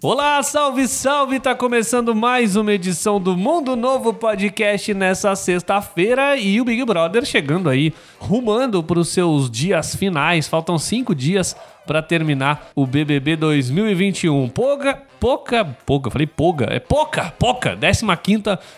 [0.00, 1.40] Olá, salve, salve!
[1.40, 7.24] Tá começando mais uma edição do Mundo Novo Podcast nessa sexta-feira e o Big Brother
[7.24, 10.48] chegando aí, rumando para os seus dias finais.
[10.48, 11.54] Faltam cinco dias
[11.88, 14.50] para terminar o BBB 2021.
[14.50, 18.04] Pouca, pouca, pouca, falei pouca, é pouca, pouca, 15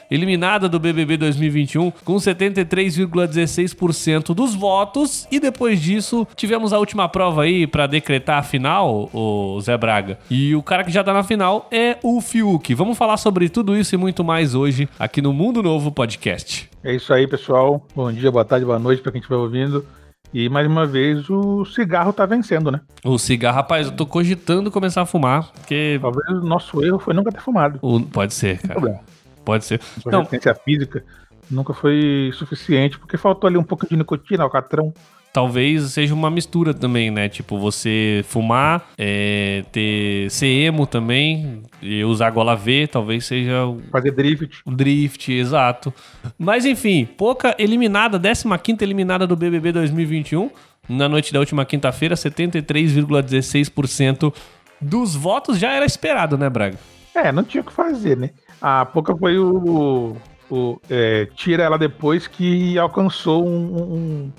[0.08, 7.42] eliminada do BBB 2021 com 73,16% dos votos e depois disso tivemos a última prova
[7.42, 10.20] aí para decretar a final, o Zé Braga.
[10.30, 12.72] E o cara que já tá na final é o Fiuk.
[12.74, 16.70] Vamos falar sobre tudo isso e muito mais hoje aqui no Mundo Novo Podcast.
[16.82, 17.84] É isso aí, pessoal.
[17.94, 19.86] Bom dia, boa tarde, boa noite para quem estiver ouvindo.
[20.32, 22.80] E mais uma vez o cigarro tá vencendo, né?
[23.04, 25.98] O cigarro, rapaz, eu tô cogitando começar a fumar, porque.
[26.00, 27.78] Talvez o nosso erro foi nunca ter fumado.
[27.82, 28.00] O...
[28.00, 28.74] Pode ser, cara.
[28.74, 29.00] Problema.
[29.44, 29.80] Pode ser.
[30.06, 31.04] A resistência física
[31.50, 34.94] nunca foi suficiente, porque faltou ali um pouco de nicotina, alcatrão
[35.32, 37.28] talvez seja uma mistura também, né?
[37.28, 43.62] Tipo, você fumar, é, ter ser emo também, e usar gola V, talvez seja.
[43.90, 44.62] Fazer drift.
[44.66, 45.92] Drift, exato.
[46.38, 48.46] Mas enfim, pouca eliminada, 15
[48.82, 50.50] eliminada do BBB 2021.
[50.88, 54.34] Na noite da última quinta-feira, 73,16%
[54.80, 56.76] dos votos já era esperado, né, Braga?
[57.14, 58.30] É, não tinha o que fazer, né?
[58.60, 60.16] A pouca foi o.
[60.50, 64.32] o é, tira ela depois que alcançou um, um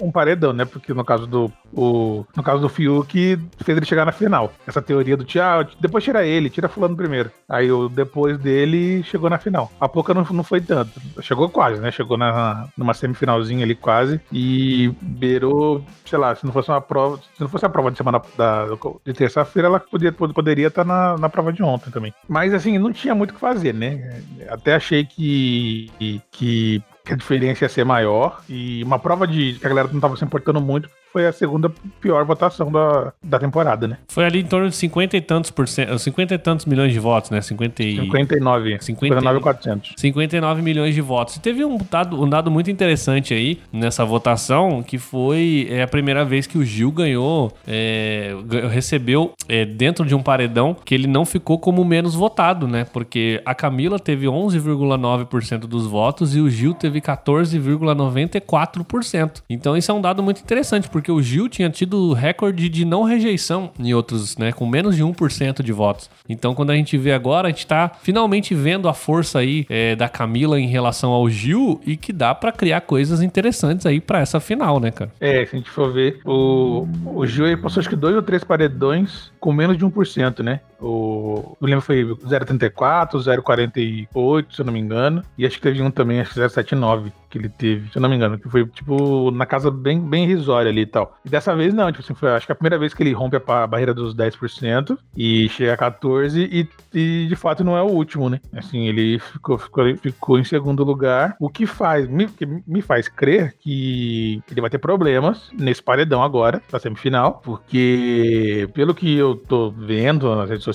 [0.00, 0.64] um, paredão, né?
[0.64, 4.52] Porque no caso do o, no caso do Fiuk, fez ele chegar na final.
[4.66, 7.30] Essa teoria do tchau, depois tira ele, tira fulano primeiro.
[7.48, 9.70] Aí o depois dele chegou na final.
[9.80, 11.00] A pouca não, não foi tanto.
[11.20, 11.90] Chegou quase, né?
[11.90, 17.16] Chegou na, numa semifinalzinha ali quase e beirou, sei lá, se não fosse uma prova,
[17.16, 18.66] se não fosse a prova de semana da,
[19.04, 22.14] de terça-feira, ela podia, poderia estar na, na prova de ontem também.
[22.28, 24.22] Mas assim, não tinha muito o que fazer, né?
[24.48, 25.90] Até achei que
[26.30, 26.82] que
[27.12, 28.42] a diferença ia ser maior.
[28.48, 31.70] E uma prova de que a galera não estava se importando muito foi a segunda
[32.00, 33.98] pior votação da, da temporada, né?
[34.08, 36.98] Foi ali em torno de 50 e tantos por cento, 50 e tantos milhões de
[36.98, 37.40] votos, né?
[37.40, 38.00] 50 e...
[38.00, 38.78] 59.
[38.80, 39.92] 59 400.
[39.96, 41.36] 59 milhões de votos.
[41.36, 45.86] E teve um dado, um dado muito interessante aí nessa votação, que foi é, a
[45.86, 48.34] primeira vez que o Gil ganhou, é,
[48.68, 52.84] recebeu é, dentro de um paredão que ele não ficou como menos votado, né?
[52.92, 59.44] Porque a Camila teve 11,9% dos votos e o Gil teve 14,94%.
[59.48, 62.82] Então isso é um dado muito interessante, porque porque o Gil tinha tido recorde de
[62.82, 64.52] não rejeição em outros, né?
[64.52, 66.08] Com menos de 1% de votos.
[66.26, 69.94] Então, quando a gente vê agora, a gente tá finalmente vendo a força aí é,
[69.94, 74.20] da Camila em relação ao Gil e que dá para criar coisas interessantes aí para
[74.20, 75.12] essa final, né, cara?
[75.20, 78.22] É, se a gente for ver, o, o Gil ele passou acho que dois ou
[78.22, 80.60] três paredões com menos de 1%, né?
[80.84, 85.22] O, eu lembro foi 0,34, 0,48, se eu não me engano.
[85.38, 88.08] E acho que teve um também, acho que 0,79 que ele teve, se eu não
[88.08, 91.16] me engano, que foi, tipo, na casa bem, bem irrisória ali e tal.
[91.24, 93.36] E dessa vez não, tipo assim, foi, acho que a primeira vez que ele rompe
[93.36, 97.88] a, barreira dos 10% e chega a 14% e, e de fato não é o
[97.88, 98.40] último, né?
[98.54, 102.28] Assim, ele ficou, ficou, ficou em segundo lugar, o que faz, me,
[102.66, 108.94] me faz crer que ele vai ter problemas nesse paredão agora, da semifinal, porque pelo
[108.94, 110.73] que eu tô vendo nas redes sociais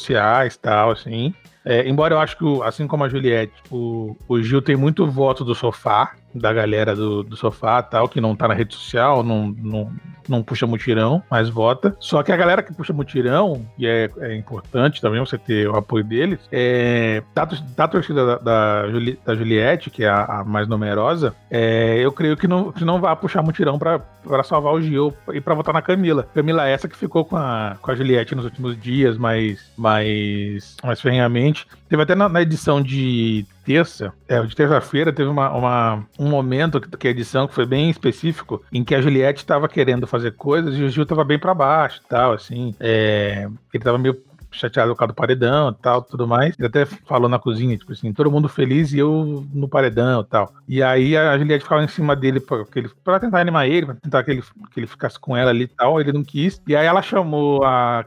[0.55, 1.33] e tal, assim,
[1.65, 5.43] é, embora eu acho que, assim como a Juliette, o, o Gil tem muito voto
[5.43, 9.53] do sofá, da galera do, do sofá tal, que não tá na rede social, não,
[9.57, 9.91] não,
[10.27, 11.95] não puxa mutirão, mas vota.
[11.99, 15.75] Só que a galera que puxa mutirão, e é, é importante também você ter o
[15.75, 18.81] apoio deles, é, da, da torcida da, da,
[19.25, 23.01] da Juliette, que é a, a mais numerosa, é, eu creio que não, que não
[23.01, 24.01] vai puxar mutirão pra
[24.43, 26.27] salvar o Gil e pra votar na Camila.
[26.33, 30.77] Camila é essa que ficou com a, com a Juliette nos últimos dias, mais, mais,
[30.83, 31.67] mais ferrenhamente.
[31.87, 36.79] Teve até na, na edição de terça, é, de terça-feira, teve uma, uma, um momento
[36.79, 40.75] que, a edição que foi bem específico, em que a Juliette estava querendo fazer coisas
[40.77, 42.73] e o Gil estava bem para baixo tal, assim.
[42.79, 43.43] É,
[43.73, 44.17] ele estava meio
[44.51, 46.55] chateado com o paredão tal, tudo mais.
[46.57, 50.53] Ele até falou na cozinha, tipo assim, todo mundo feliz e eu no paredão tal.
[50.67, 53.95] E aí a Juliette ficava em cima dele pra, ele, pra tentar animar ele, pra
[53.95, 56.61] tentar que ele, que ele ficasse com ela ali e tal, ele não quis.
[56.67, 58.05] E aí ela chamou a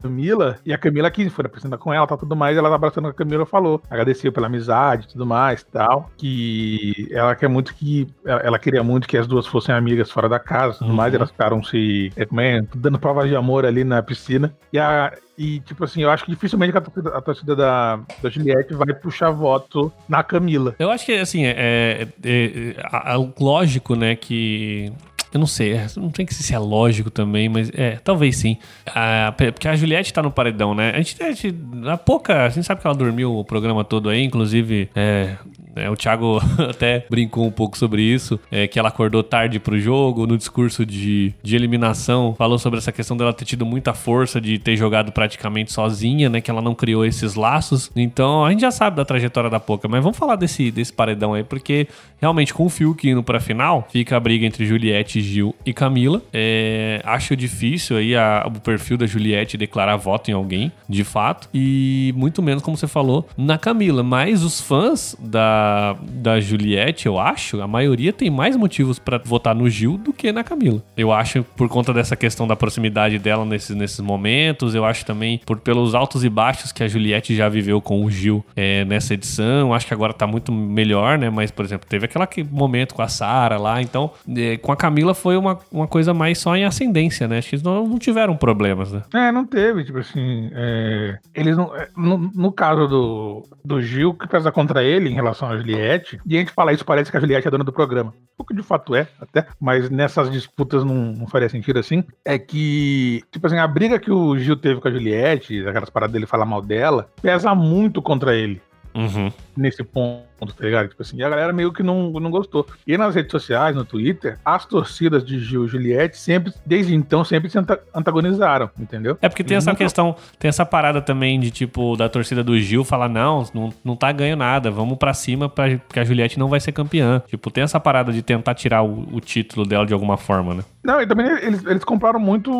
[0.00, 3.08] Camila, e a Camila quis, foi apresentar com ela, tá tudo mais, ela tá abraçando
[3.08, 8.06] a Camila falou, agradeceu pela amizade e tudo mais tal, que ela quer muito que,
[8.24, 10.96] ela queria muito que as duas fossem amigas fora da casa, tudo uhum.
[10.96, 15.12] mais, elas ficaram se, é, é, dando provas de amor ali na piscina, e a,
[15.36, 18.92] e, tipo assim, eu acho que dificilmente a torcida, a torcida da, da Juliette vai
[18.92, 20.74] puxar voto na Camila.
[20.80, 24.92] Eu acho que, assim, é, é, é, é lógico, né, que
[25.32, 28.56] eu não sei, é, não que se é lógico também, mas é, talvez sim.
[28.86, 30.92] Ah, porque a Juliette tá no paredão, né?
[30.94, 31.54] A gente, a gente,
[31.86, 35.36] há pouca, a gente sabe que ela dormiu o programa todo aí, inclusive, é,
[35.78, 39.78] É, o Thiago até brincou um pouco sobre isso, é, que ela acordou tarde pro
[39.78, 44.40] jogo, no discurso de, de eliminação, falou sobre essa questão dela ter tido muita força,
[44.40, 46.40] de ter jogado praticamente sozinha, né?
[46.40, 47.90] Que ela não criou esses laços.
[47.94, 51.34] Então a gente já sabe da trajetória da Poca, mas vamos falar desse, desse paredão
[51.34, 51.88] aí, porque
[52.20, 56.22] realmente com o Fiuk indo pra final, fica a briga entre Juliette, Gil e Camila.
[56.32, 61.48] É, acho difícil aí a, o perfil da Juliette declarar voto em alguém, de fato,
[61.52, 64.02] e muito menos, como você falou, na Camila.
[64.02, 65.67] Mas os fãs da,
[66.02, 70.32] da Juliette, eu acho, a maioria tem mais motivos para votar no Gil do que
[70.32, 70.82] na Camila.
[70.96, 75.40] Eu acho por conta dessa questão da proximidade dela nesses, nesses momentos, eu acho também
[75.44, 79.14] por pelos altos e baixos que a Juliette já viveu com o Gil é, nessa
[79.14, 79.72] edição.
[79.74, 81.30] Acho que agora tá muito melhor, né?
[81.30, 85.14] Mas, por exemplo, teve aquele momento com a Sara lá, então é, com a Camila
[85.14, 87.38] foi uma, uma coisa mais só em ascendência, né?
[87.38, 89.02] Acho que eles não, não tiveram problemas, né?
[89.14, 90.50] É, não teve, tipo assim.
[90.52, 91.74] É, eles não.
[91.74, 96.20] é, No, no caso do, do Gil, que pesa contra ele em relação a Juliette,
[96.26, 98.14] e a gente fala isso, parece que a Juliette é dona do programa.
[98.36, 102.04] O que de fato é, até, mas nessas disputas não, não faria sentido assim.
[102.24, 106.12] É que, tipo assim, a briga que o Gil teve com a Juliette, aquelas paradas
[106.12, 108.60] dele falar mal dela, pesa muito contra ele
[108.94, 109.30] Uhum.
[109.58, 110.24] Nesse ponto,
[110.56, 110.88] tá ligado?
[110.88, 112.66] Tipo assim, e a galera meio que não, não gostou.
[112.86, 117.24] E nas redes sociais, no Twitter, as torcidas de Gil e Juliette sempre, desde então,
[117.24, 119.18] sempre se anta- antagonizaram, entendeu?
[119.20, 122.58] É porque tem essa nunca- questão, tem essa parada também de tipo, da torcida do
[122.58, 126.38] Gil falar: não, não, não tá ganho nada, vamos pra cima pra, porque a Juliette
[126.38, 127.22] não vai ser campeã.
[127.26, 130.64] Tipo, tem essa parada de tentar tirar o, o título dela de alguma forma, né?
[130.84, 132.50] Não, e também eles, eles compraram muito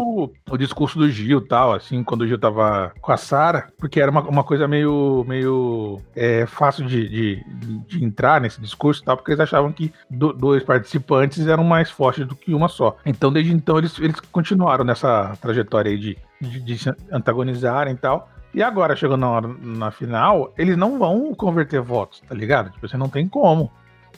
[0.51, 4.01] o discurso do Gil e tal, assim, quando o Gil tava com a Sara, porque
[4.01, 7.45] era uma, uma coisa meio, meio é, fácil de, de,
[7.87, 11.91] de entrar nesse discurso e tal, porque eles achavam que do- dois participantes eram mais
[11.91, 12.97] fortes do que uma só.
[13.05, 17.97] Então, desde então, eles, eles continuaram nessa trajetória aí de, de, de se antagonizarem e
[17.97, 18.29] tal.
[18.55, 22.71] E agora, chegando na, hora, na final, eles não vão converter votos, tá ligado?
[22.71, 23.71] Tipo, você não tem como.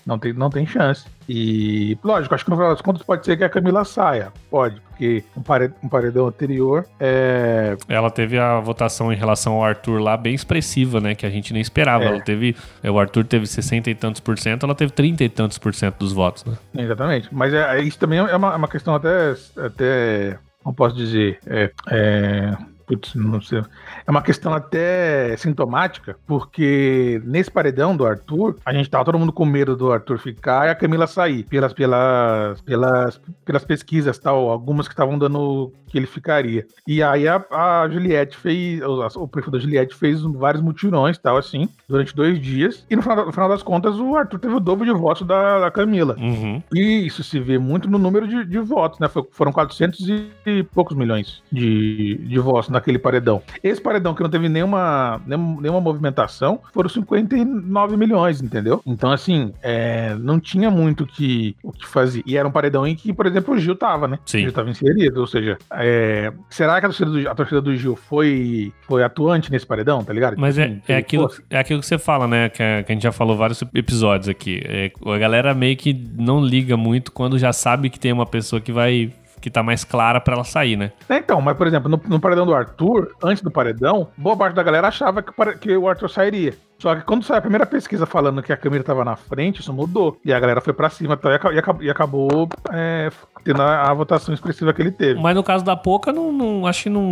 [0.07, 1.05] Não tem, não tem chance.
[1.29, 4.33] E, lógico, acho que no final das contas pode ser que a Camila saia.
[4.51, 7.77] Pode, porque um, pare- um paredão anterior é.
[7.89, 11.15] Ela teve a votação em relação ao Arthur lá bem expressiva, né?
[11.15, 12.05] Que a gente nem esperava.
[12.05, 12.07] É.
[12.09, 12.57] Ela teve.
[12.83, 15.75] é, O Arthur teve 60 e tantos por cento, ela teve 30 e tantos por
[15.75, 16.57] cento dos votos, né?
[16.77, 17.29] Exatamente.
[17.31, 19.35] Mas é, é- isso também é uma, é uma questão até.
[19.59, 21.39] até não posso dizer.
[21.47, 22.57] É, é,
[22.87, 23.63] putz, não sei.
[24.07, 29.33] É uma questão até sintomática, porque nesse paredão do Arthur, a gente tava todo mundo
[29.33, 31.45] com medo do Arthur ficar e a Camila sair.
[31.45, 36.67] Pelas, pelas, pelas, pelas pesquisas tal, algumas que estavam dando que ele ficaria.
[36.87, 38.81] E aí a, a Juliette fez.
[38.83, 42.87] O, o perfil da Juliette fez vários mutirões tal, assim, durante dois dias.
[42.89, 45.61] E no final, no final das contas, o Arthur teve o dobro de votos da,
[45.61, 46.17] da Camila.
[46.19, 46.63] Uhum.
[46.73, 49.09] E isso se vê muito no número de, de votos, né?
[49.33, 53.43] Foram 400 e poucos milhões de, de votos naquele paredão.
[53.63, 58.81] Esse paredão que não teve nenhuma, nenhum- nenhuma movimentação foram 59 milhões, entendeu?
[58.87, 62.23] Então, assim, é, não tinha muito que, o que fazer.
[62.25, 64.19] E era um paredão em que, por exemplo, o Gil tava, né?
[64.25, 64.39] Sim.
[64.39, 67.75] O Gil tava inserido, ou seja, é, será que a torcida, do, a torcida do
[67.77, 70.37] Gil foi, foi atuante nesse paredão, tá ligado?
[70.39, 72.49] Mas é, é, aquilo, é aquilo que você fala, né?
[72.49, 74.63] Que a, que a gente já falou vários episódios aqui.
[74.65, 78.61] É, a galera meio que não liga muito quando já sabe que tem uma pessoa
[78.61, 79.13] que vai.
[79.41, 80.93] Que tá mais clara pra ela sair, né?
[81.09, 84.55] É, Então, mas por exemplo, no, no paredão do Arthur, antes do paredão, boa parte
[84.55, 86.55] da galera achava que, que o Arthur sairia.
[86.79, 89.73] Só que quando saiu a primeira pesquisa falando que a câmera tava na frente, isso
[89.73, 90.17] mudou.
[90.25, 93.11] E a galera foi pra cima tá, e, aca- e acabou, e acabou, é,
[93.45, 95.21] tendo a, a votação expressiva que ele teve.
[95.21, 97.03] Mas no caso da Poca, não, não- acho que não.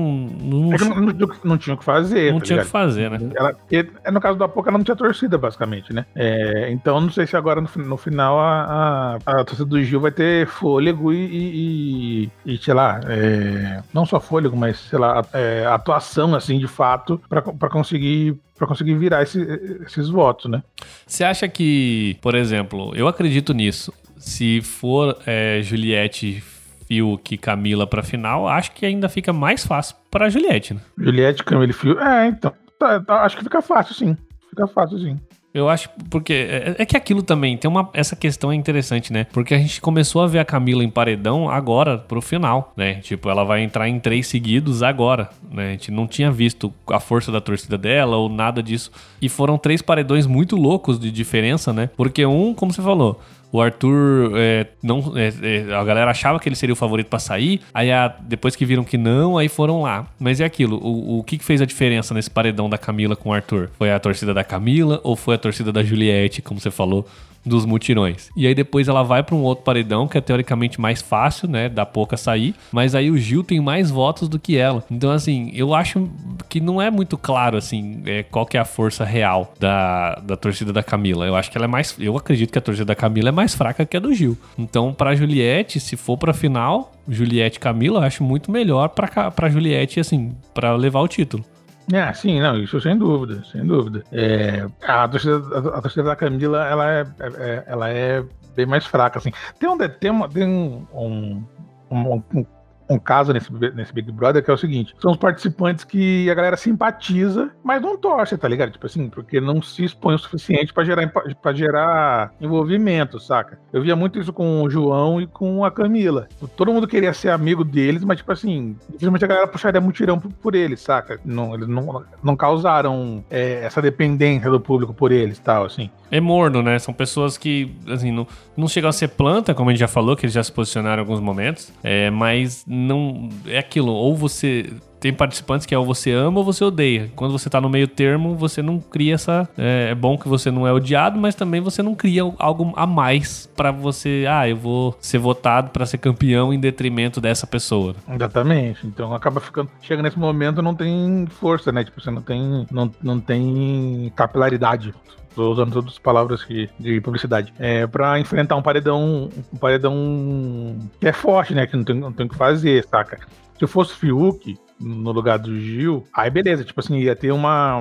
[0.40, 2.32] Não, É que não, não, tinha- não tinha o que fazer.
[2.32, 3.18] não tá tinha o que fazer, né?
[3.34, 6.06] Ela, é, no caso da Poca, ela não tinha torcida, basicamente, né?
[6.14, 10.00] É, então, não sei se agora, no, no final, a, a, a torcida do Gil
[10.00, 15.24] vai ter fôlego e, e, e- sei lá, é, não só fôlego, mas, sei lá,
[15.32, 19.40] é, atuação, assim, de fato, pra, pra conseguir para conseguir virar esse-
[19.86, 20.64] esses votos, né?
[21.06, 23.92] Você acha que, por exemplo, eu acredito nisso.
[24.18, 26.42] Se for é, Juliette,
[26.86, 30.80] Fiuk e Camila pra final, acho que ainda fica mais fácil pra Juliette, né?
[30.96, 31.98] Juliette, Camila e Fio.
[32.00, 32.52] É, então.
[32.78, 34.16] tá- tá, acho que fica fácil, sim.
[34.50, 35.18] Fica fácil, sim.
[35.54, 37.88] Eu acho, porque é, é que aquilo também tem uma.
[37.94, 39.24] Essa questão é interessante, né?
[39.32, 42.96] Porque a gente começou a ver a Camila em paredão agora, pro final, né?
[42.96, 45.68] Tipo, ela vai entrar em três seguidos agora, né?
[45.68, 48.92] A gente não tinha visto a força da torcida dela ou nada disso.
[49.22, 51.88] E foram três paredões muito loucos de diferença, né?
[51.96, 53.20] Porque um, como você falou.
[53.50, 55.32] O Arthur é, não, é,
[55.70, 58.64] é, a galera achava que ele seria o favorito pra sair, aí a- depois que
[58.66, 60.06] viram que não, aí foram lá.
[60.18, 63.30] Mas é aquilo, o, o que, que fez a diferença nesse paredão da Camila com
[63.30, 63.70] o Arthur?
[63.78, 67.06] Foi a torcida da Camila ou foi a torcida da Juliette, como você falou,
[67.44, 68.30] dos mutirões.
[68.36, 71.68] E aí depois ela vai para um outro paredão que é teoricamente mais fácil, né,
[71.68, 74.84] da pouca sair, mas aí o Gil tem mais votos do que ela.
[74.90, 76.08] Então assim, eu acho
[76.48, 80.36] que não é muito claro assim, é, qual que é a força real da, da
[80.36, 81.26] torcida da Camila.
[81.26, 83.54] Eu acho que ela é mais, eu acredito que a torcida da Camila é mais
[83.54, 84.36] fraca que a do Gil.
[84.56, 89.30] Então, para Juliette, se for para final, Juliette e Camila, eu acho muito melhor para
[89.30, 91.44] para Juliette assim, para levar o título.
[91.92, 94.04] É, sim, não, isso sem dúvida, sem dúvida.
[94.12, 98.22] É, a, torcida, a, a torcida da Camila, ela é, é, ela é
[98.54, 99.32] bem mais fraca, assim.
[99.58, 101.44] Tem um, tem, uma, tem um, um,
[101.90, 102.46] um, um
[102.88, 106.34] um caso nesse, nesse Big Brother que é o seguinte: são os participantes que a
[106.34, 108.70] galera simpatiza, mas não torce, tá ligado?
[108.70, 113.58] Tipo assim, porque não se expõe o suficiente para gerar, pra gerar envolvimento, saca?
[113.72, 116.28] Eu via muito isso com o João e com a Camila.
[116.56, 120.32] Todo mundo queria ser amigo deles, mas, tipo assim, infelizmente a galera puxaria mutirão por,
[120.32, 121.20] por eles, saca?
[121.24, 125.90] Não, eles não, não causaram é, essa dependência do público por eles tal, assim.
[126.10, 126.78] É morno, né?
[126.78, 128.26] São pessoas que, assim, não,
[128.56, 131.02] não chegam a ser planta, como a gente já falou, que eles já se posicionaram
[131.02, 133.28] em alguns momentos, é, mas não.
[133.46, 134.72] É aquilo, ou você.
[135.00, 137.08] Tem participantes que é ou você ama ou você odeia.
[137.14, 139.48] Quando você tá no meio termo, você não cria essa.
[139.56, 142.84] É, é bom que você não é odiado, mas também você não cria algo a
[142.84, 144.24] mais para você.
[144.28, 147.94] Ah, eu vou ser votado para ser campeão em detrimento dessa pessoa.
[148.12, 148.88] Exatamente.
[148.88, 149.70] Então acaba ficando.
[149.80, 151.84] Chega nesse momento, não tem força, né?
[151.84, 152.66] Tipo, você não tem.
[152.68, 154.92] Não, não tem capilaridade
[155.38, 157.54] Tô usando todas as palavras que, de publicidade.
[157.60, 159.30] É pra enfrentar um paredão.
[159.54, 161.64] Um paredão que é forte, né?
[161.64, 163.20] Que não tem, não tem o que fazer, saca?
[163.56, 167.76] Se fosse Fiuk, no lugar do Gil, aí beleza, tipo assim, ia ter uma,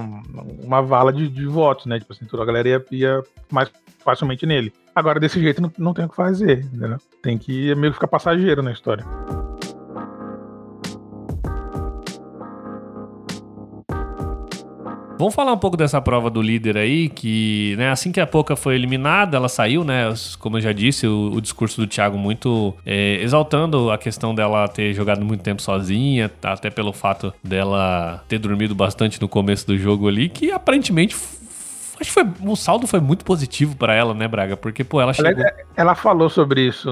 [0.63, 1.99] uma vala de, de votos, né?
[1.99, 3.71] Tipo assim, toda a galera ia, ia mais
[4.05, 4.71] facilmente nele.
[4.93, 6.63] Agora, desse jeito, não, não tem o que fazer?
[7.23, 9.03] Tem que meio que ficar passageiro na história.
[15.17, 18.55] Vamos falar um pouco dessa prova do líder aí, que né, assim que a Poca
[18.55, 20.13] foi eliminada, ela saiu, né?
[20.39, 24.67] Como eu já disse, o, o discurso do Thiago muito é, exaltando a questão dela
[24.67, 29.75] ter jogado muito tempo sozinha, até pelo fato dela ter dormido bastante no começo do
[29.75, 31.15] jogo ali, que aparentemente
[31.99, 34.55] Acho que foi, o saldo foi muito positivo para ela, né, Braga?
[34.55, 35.31] Porque, pô, ela chegou.
[35.31, 36.89] Ela, ela falou sobre isso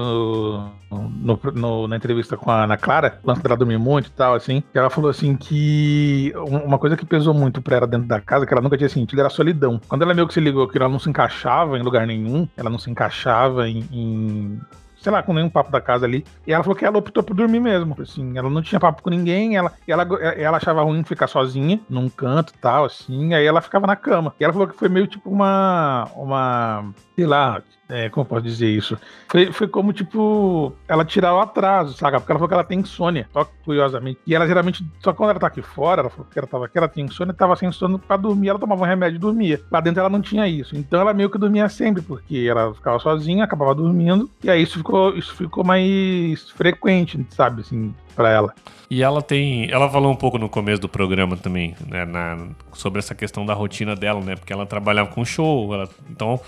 [0.90, 4.62] no, no, na entrevista com a Ana Clara, lance dela dormir muito e tal, assim.
[4.74, 8.52] Ela falou assim que uma coisa que pesou muito pra ela dentro da casa, que
[8.52, 9.80] ela nunca tinha sentido, era a solidão.
[9.88, 12.70] Quando ela meio que se ligou que ela não se encaixava em lugar nenhum, ela
[12.70, 14.60] não se encaixava em, em
[15.06, 16.24] sei lá, com nenhum papo da casa ali.
[16.44, 17.96] E ela falou que ela optou por dormir mesmo.
[18.00, 20.02] Assim, ela não tinha papo com ninguém, ela, ela,
[20.36, 24.34] ela achava ruim ficar sozinha num canto e tal, assim, aí ela ficava na cama.
[24.40, 26.08] E ela falou que foi meio tipo uma.
[26.16, 28.98] uma sei lá, é, como posso dizer isso?
[29.28, 32.18] Foi, foi como, tipo, ela tirar o atraso, saca?
[32.18, 34.18] Porque ela falou que ela tem insônia, só curiosamente.
[34.26, 36.76] E ela geralmente, só quando ela tá aqui fora, ela falou que ela tava aqui,
[36.78, 39.60] ela tem insônia, tava sem sono pra dormir, ela tomava um remédio e dormia.
[39.70, 40.76] Lá dentro ela não tinha isso.
[40.76, 44.78] Então ela meio que dormia sempre, porque ela ficava sozinha, acabava dormindo, e aí isso
[44.78, 47.60] ficou, isso ficou mais frequente, sabe?
[47.60, 48.54] Assim, para ela.
[48.88, 49.70] E ela tem.
[49.70, 52.04] Ela falou um pouco no começo do programa também, né?
[52.04, 52.38] Na,
[52.72, 54.36] sobre essa questão da rotina dela, né?
[54.36, 56.40] Porque ela trabalhava com show, ela, então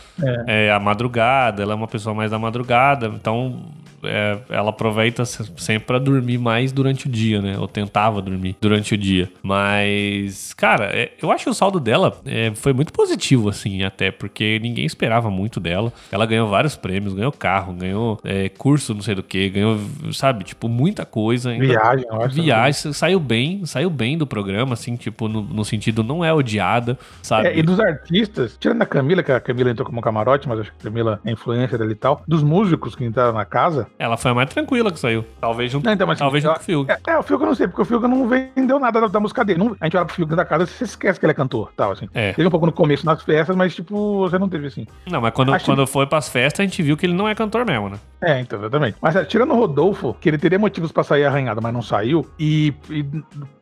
[0.47, 0.67] é.
[0.67, 0.73] é.
[0.73, 3.67] a madrugada, ela é uma pessoa mais da madrugada, então
[4.03, 7.59] é, ela aproveita sempre para dormir mais durante o dia, né?
[7.59, 9.31] Ou tentava dormir durante o dia.
[9.43, 14.11] Mas, cara, é, eu acho que o saldo dela é, foi muito positivo, assim, até,
[14.11, 15.93] porque ninguém esperava muito dela.
[16.11, 19.79] Ela ganhou vários prêmios, ganhou carro, ganhou é, curso, não sei do que, ganhou,
[20.13, 22.35] sabe, tipo, muita coisa Viagem, eu acho.
[22.35, 26.99] Viagem, saiu bem, saiu bem do programa, assim, tipo, no, no sentido não é odiada,
[27.23, 27.49] sabe?
[27.49, 30.71] É, e dos artistas, tirando a Camila, que a Camila entrou como camarote, mas acho
[30.73, 33.88] que a Camila é influência dele e tal, dos músicos que entraram na casa.
[33.99, 35.25] Ela foi a mais tranquila que saiu.
[35.41, 36.91] Talvez junto, não, então, mas, talvez junto com o Fiuk.
[36.91, 39.21] É, é, o Fiuk eu não sei, porque o Fiuk não vendeu nada da, da
[39.21, 39.59] música dele.
[39.59, 41.93] Não, a gente olha pro Fiuk da casa você esquece que ele é cantor, tal,
[41.93, 42.09] assim.
[42.15, 42.33] É.
[42.33, 44.87] Teve um pouco no começo nas festas, mas, tipo, você não teve assim.
[45.11, 47.65] Não, mas quando, quando foi pras festas, a gente viu que ele não é cantor
[47.65, 47.99] mesmo, né?
[48.21, 48.97] É, então, exatamente.
[49.01, 52.27] Mas é, tirando o Rodolfo, que ele teria motivos pra sair arranhado, mas não saiu,
[52.39, 53.05] e, e,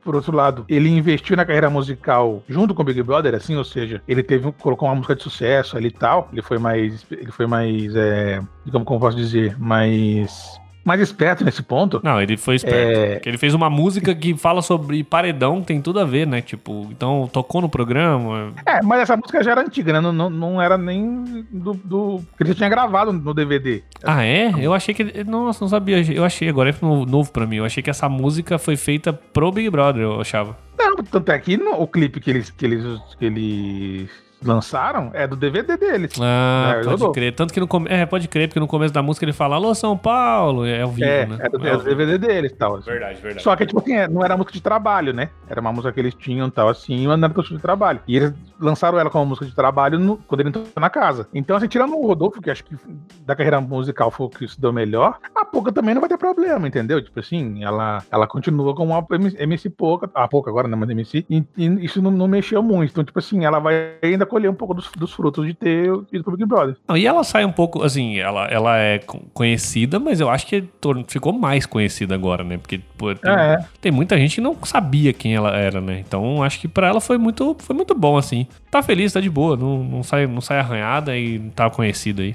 [0.03, 3.65] por outro lado, ele investiu na carreira musical junto com o Big Brother, assim, ou
[3.65, 6.29] seja, ele teve colocou uma música de sucesso ali e tal.
[6.33, 11.63] Ele foi mais, ele foi mais, é, digamos como posso dizer, mais mais esperto nesse
[11.65, 12.01] ponto.
[12.05, 12.79] Não, ele foi esperto.
[12.79, 13.21] É...
[13.27, 16.41] Ele fez uma música que fala sobre paredão, tem tudo a ver, né?
[16.41, 18.53] Tipo, então tocou no programa.
[18.65, 20.01] É, mas essa música já era antiga, né?
[20.01, 22.23] Não, não, não era nem do, do.
[22.37, 23.83] que ele tinha gravado no DVD.
[24.05, 24.55] Ah, é?
[24.59, 25.25] Eu achei que.
[25.25, 26.01] Nossa, não sabia.
[26.13, 27.57] Eu achei, agora é novo pra mim.
[27.57, 30.57] Eu achei que essa música foi feita pro Big Brother, eu achava.
[30.79, 32.85] Não, tanto é que no, o clipe que eles, que eles,
[33.19, 36.13] que eles lançaram é do DVD deles.
[36.21, 37.35] Ah, É, pode crer.
[37.35, 37.95] Tanto que no começo.
[37.95, 40.65] É, pode crer, porque no começo da música ele fala Alô, São Paulo.
[40.65, 41.37] É ao vivo, é, né?
[41.41, 41.83] é do, É é do.
[41.85, 42.77] DVD deles e tal.
[42.77, 42.91] assim.
[42.91, 43.43] Verdade, verdade.
[43.43, 45.31] Só que, tipo assim, é, não era música de trabalho, né?
[45.49, 48.01] Era uma música que eles tinham tal assim, mas não era música de trabalho.
[48.07, 51.29] E eles lançaram ela como música de trabalho no- quando ele entrou na casa.
[51.35, 52.77] Então, assim, tirando o Rodolfo, que acho que
[53.25, 56.19] da carreira musical foi o que se deu melhor, a Pouca também não vai ter
[56.19, 57.01] problema, entendeu?
[57.03, 60.77] Tipo assim, ela, ela continua como uma MC MC Pouca, a Pouca agora, né?
[60.77, 62.91] Mas MC, e, e isso não, não mexeu muito.
[62.91, 66.23] Então, tipo assim, ela vai ainda colher um pouco dos, dos frutos de ter ido
[66.25, 66.77] pro Big Brother.
[66.89, 70.47] Não, e ela sai um pouco, assim, ela, ela é co- conhecida, mas eu acho
[70.47, 70.65] que
[71.09, 72.59] ficou mais conhecida agora, né?
[72.59, 73.59] Porque pô, tem, É.
[73.81, 76.03] tem muita gente que não sabia quem ela era, né?
[76.07, 78.47] Então acho que pra ela foi muito, foi muito bom, assim.
[78.71, 82.35] Tá feliz, tá de boa, não, não, sai, não sai arranhada e tá conhecida aí.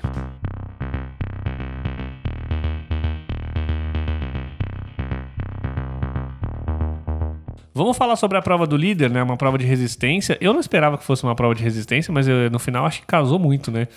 [7.82, 9.24] Vamos falar sobre a prova do líder, né?
[9.24, 10.38] Uma prova de resistência.
[10.40, 13.08] Eu não esperava que fosse uma prova de resistência, mas eu, no final acho que
[13.08, 13.88] casou muito, né?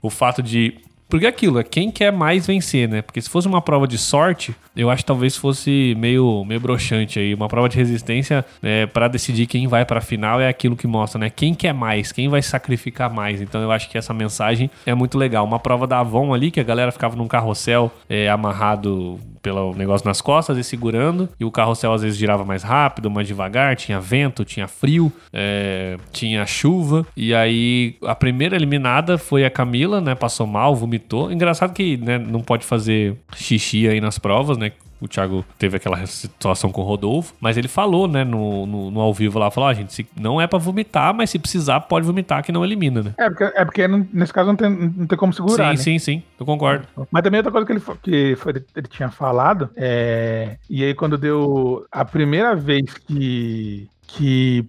[0.00, 0.78] O fato de.
[1.08, 3.02] Porque aquilo, é quem quer mais vencer, né?
[3.02, 7.18] Porque se fosse uma prova de sorte, eu acho que talvez fosse meio, meio broxante
[7.18, 7.34] aí.
[7.34, 11.18] Uma prova de resistência, né, para decidir quem vai pra final é aquilo que mostra,
[11.18, 11.30] né?
[11.30, 13.40] Quem quer mais, quem vai sacrificar mais.
[13.40, 15.44] Então eu acho que essa mensagem é muito legal.
[15.44, 20.08] Uma prova da Avon ali, que a galera ficava num carrossel é, amarrado pelo negócio
[20.08, 24.00] nas costas e segurando, e o carrossel às vezes girava mais rápido, mais devagar, tinha
[24.00, 30.14] vento, tinha frio, é, tinha chuva, e aí a primeira eliminada foi a Camila, né,
[30.14, 30.93] passou mal, vomitou.
[31.30, 36.06] Engraçado que, né, não pode fazer xixi aí nas provas, né, o Thiago teve aquela
[36.06, 39.68] situação com o Rodolfo, mas ele falou, né, no, no, no ao vivo lá, falou,
[39.68, 43.02] ó, gente, se- não é pra vomitar, mas se precisar, pode vomitar que não elimina,
[43.02, 43.14] né?
[43.18, 45.76] É porque, é porque nesse caso não tem, não tem como segurar, sim, né?
[45.76, 46.86] sim, sim, eu concordo.
[47.10, 51.18] Mas também outra coisa que ele, que foi- ele tinha falado, é, e aí quando
[51.18, 54.64] deu a primeira vez que, que,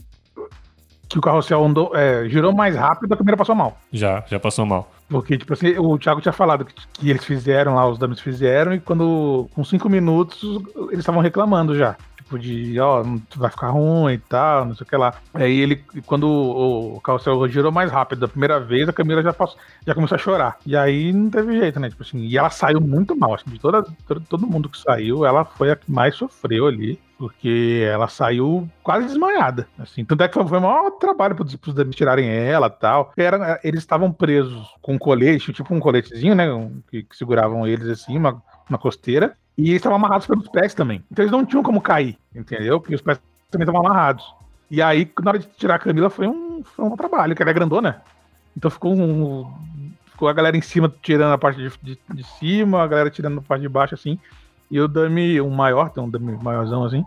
[1.07, 3.77] que o carrossel andou, é, girou mais rápido, a primeira passou mal.
[3.93, 4.91] Já, já passou mal.
[5.07, 8.73] Porque, tipo assim, o Thiago tinha falado que, que eles fizeram lá, os dames fizeram,
[8.73, 10.41] e quando, com cinco minutos,
[10.89, 11.95] eles estavam reclamando já.
[12.17, 15.13] Tipo, de, ó, não- vai ficar ruim e tal, não sei o que lá.
[15.31, 15.75] Aí ele,
[16.07, 20.15] quando o, carrossel girou mais rápido da primeira vez, a Camila já, passou, já começou
[20.15, 20.57] a chorar.
[20.65, 21.87] E aí não teve jeito, né?
[21.89, 23.35] Tipo assim, e ela saiu muito mal.
[23.35, 23.83] Acho que de toda,
[24.27, 26.99] todo mundo que saiu, ela foi a que mais sofreu ali.
[27.17, 29.67] Porque ela saiu quase desmaiada.
[29.79, 30.03] Assim.
[30.03, 33.13] Tanto é que foi, o maior trabalho pros dames tirarem ela tal.
[33.15, 36.51] Era, eles estavam presos com um colete, tipo um coletezinho, né?
[36.51, 39.35] um- que, que seguravam eles assim, uma, uma costeira.
[39.57, 41.03] E eles estavam amarrados pelos pés também.
[41.09, 42.81] Então eles não tinham como cair, entendeu?
[42.81, 44.25] Porque os pés também estavam amarrados.
[44.69, 47.51] E aí, na hora de tirar a Camila, foi um, foi um trabalho, que ela
[47.51, 48.01] é grandona.
[48.57, 49.49] Então ficou um.
[50.07, 53.39] Ficou a galera em cima tirando a parte de, de, de cima, a galera tirando
[53.39, 54.17] a parte de baixo, assim.
[54.71, 57.05] E o Dami, um maior, tem um Dami maiorzão assim,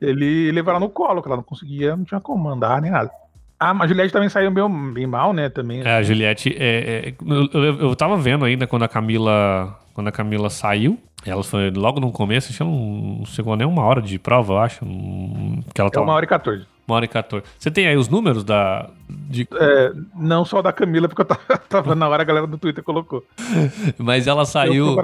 [0.00, 3.10] ele levou ela no colo, que ela não conseguia, não tinha como andar nem nada.
[3.58, 5.50] Ah, mas a Juliette também saiu bem, bem mal, né?
[5.50, 5.82] Também.
[5.82, 10.08] É, a Juliette, é, é, eu, eu, eu tava vendo ainda quando a Camila, quando
[10.08, 13.82] a Camila saiu, ela foi logo no começo, acho que não, não chegou nem uma
[13.82, 16.66] hora de prova, eu acho, que ela É tava uma hora e 14.
[16.90, 17.44] Uma hora e 14.
[17.58, 18.90] Você tem aí os números da
[19.28, 22.56] de, É, não só da Camila, porque eu tava, tava na hora a galera do
[22.56, 23.24] Twitter colocou.
[23.98, 24.96] mas ela saiu.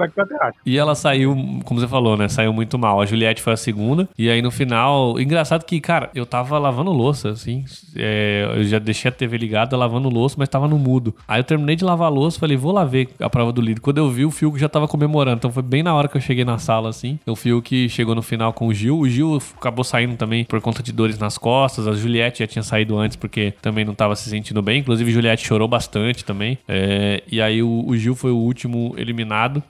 [0.65, 2.27] E ela saiu, como você falou, né?
[2.27, 3.01] Saiu muito mal.
[3.01, 4.07] A Juliette foi a segunda.
[4.17, 5.19] E aí no final.
[5.19, 7.65] Engraçado que, cara, eu tava lavando louça, assim.
[7.95, 11.13] É, eu já deixei a TV ligada lavando louça, mas tava no mudo.
[11.27, 13.81] Aí eu terminei de lavar louça falei, vou lá ver a prova do líder.
[13.81, 15.37] Quando eu vi, o Fiuk já tava comemorando.
[15.37, 17.19] Então foi bem na hora que eu cheguei na sala, assim.
[17.25, 18.99] O Fiuk chegou no final com o Gil.
[18.99, 21.76] O Gil acabou saindo também por conta de dores nas costas.
[21.85, 24.79] A Juliette já tinha saído antes porque também não tava se sentindo bem.
[24.79, 26.57] Inclusive, Juliette chorou bastante também.
[26.67, 29.61] É, e aí o, o Gil foi o último eliminado.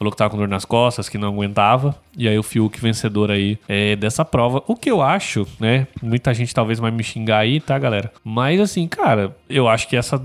[0.00, 1.94] Falou que tava com dor nas costas, que não aguentava.
[2.16, 4.62] E aí o Fiuk vencedor aí é, dessa prova.
[4.66, 5.86] O que eu acho, né?
[6.02, 8.10] Muita gente talvez vai me xingar aí, tá, galera?
[8.24, 10.20] Mas assim, cara, eu acho que essa,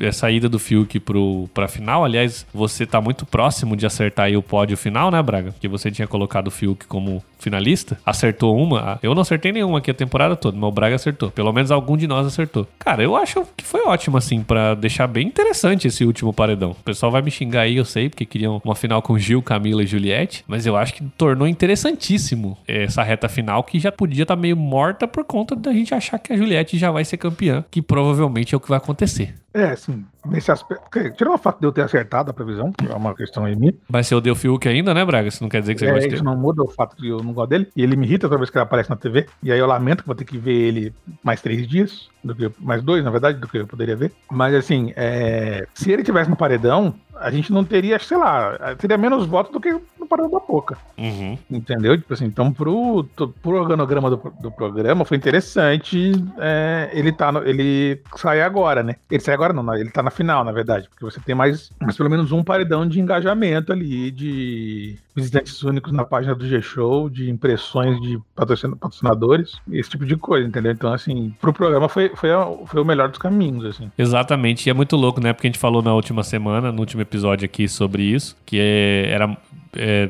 [0.00, 4.36] essa ida do Fiuk pro, pra final, aliás, você tá muito próximo de acertar aí
[4.36, 5.54] o pódio final, né, Braga?
[5.60, 7.98] Que você tinha colocado o Fiuk como finalista.
[8.04, 8.98] Acertou uma.
[9.02, 11.30] Eu não acertei nenhuma aqui a temporada toda, mas o Braga acertou.
[11.30, 12.66] Pelo menos algum de nós acertou.
[12.78, 16.70] Cara, eu acho que foi ótimo, assim, pra deixar bem interessante esse último paredão.
[16.70, 19.82] O pessoal vai me xingar aí, eu sei, porque queriam uma final com Gil, Camila
[19.82, 20.44] e Juliette.
[20.46, 25.06] Mas eu acho que tornou interessantíssimo essa reta final, que já podia estar meio morta
[25.06, 28.56] por conta da gente achar que a Juliette já vai ser campeã, que provavelmente é
[28.56, 29.34] o que vai acontecer.
[29.56, 30.84] É, assim, nesse aspecto.
[31.16, 33.72] Tirando o fato de eu ter acertado a previsão, que é uma questão aí minha.
[33.88, 35.28] Vai ser o Deu Fiuk ainda, né, Braga?
[35.28, 37.22] Isso não quer dizer que você É, gosta isso não muda o fato que eu
[37.22, 37.68] não gosto dele.
[37.74, 39.26] E ele me irrita toda vez que ele aparece na TV.
[39.42, 42.08] E aí eu lamento que vou ter que ver ele mais três dias.
[42.22, 44.12] Do que, mais dois, na verdade, do que eu poderia ver.
[44.30, 48.98] Mas assim, é, se ele tivesse no paredão, a gente não teria, sei lá, teria
[48.98, 50.76] menos votos do que no paredão da boca.
[50.98, 51.38] Uhum.
[51.48, 51.96] Entendeu?
[51.96, 53.04] Tipo assim, então pro,
[53.40, 58.96] pro organograma do, do programa foi interessante é, ele tá no- ele sair agora, né?
[59.08, 61.70] Ele sai agora não, não, ele tá na final, na verdade, porque você tem mais,
[61.80, 67.08] mais pelo menos um paredão de engajamento ali, de visitantes únicos na página do G-Show,
[67.08, 70.72] de impressões de patrocina- patrocinadores, esse tipo de coisa, entendeu?
[70.72, 72.30] Então, assim, pro programa foi, foi,
[72.66, 73.90] foi o melhor dos caminhos, assim.
[73.96, 75.32] Exatamente, e é muito louco, né?
[75.32, 79.10] Porque a gente falou na última semana, no último episódio aqui sobre isso, que é-
[79.10, 79.36] era
[79.78, 80.08] é,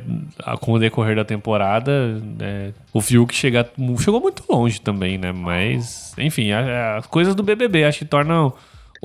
[0.61, 3.69] com o decorrer da temporada, é, o Fiuk chega,
[3.99, 5.33] chegou muito longe também, né?
[5.33, 8.53] Mas, enfim, as coisas do BBB acho que tornam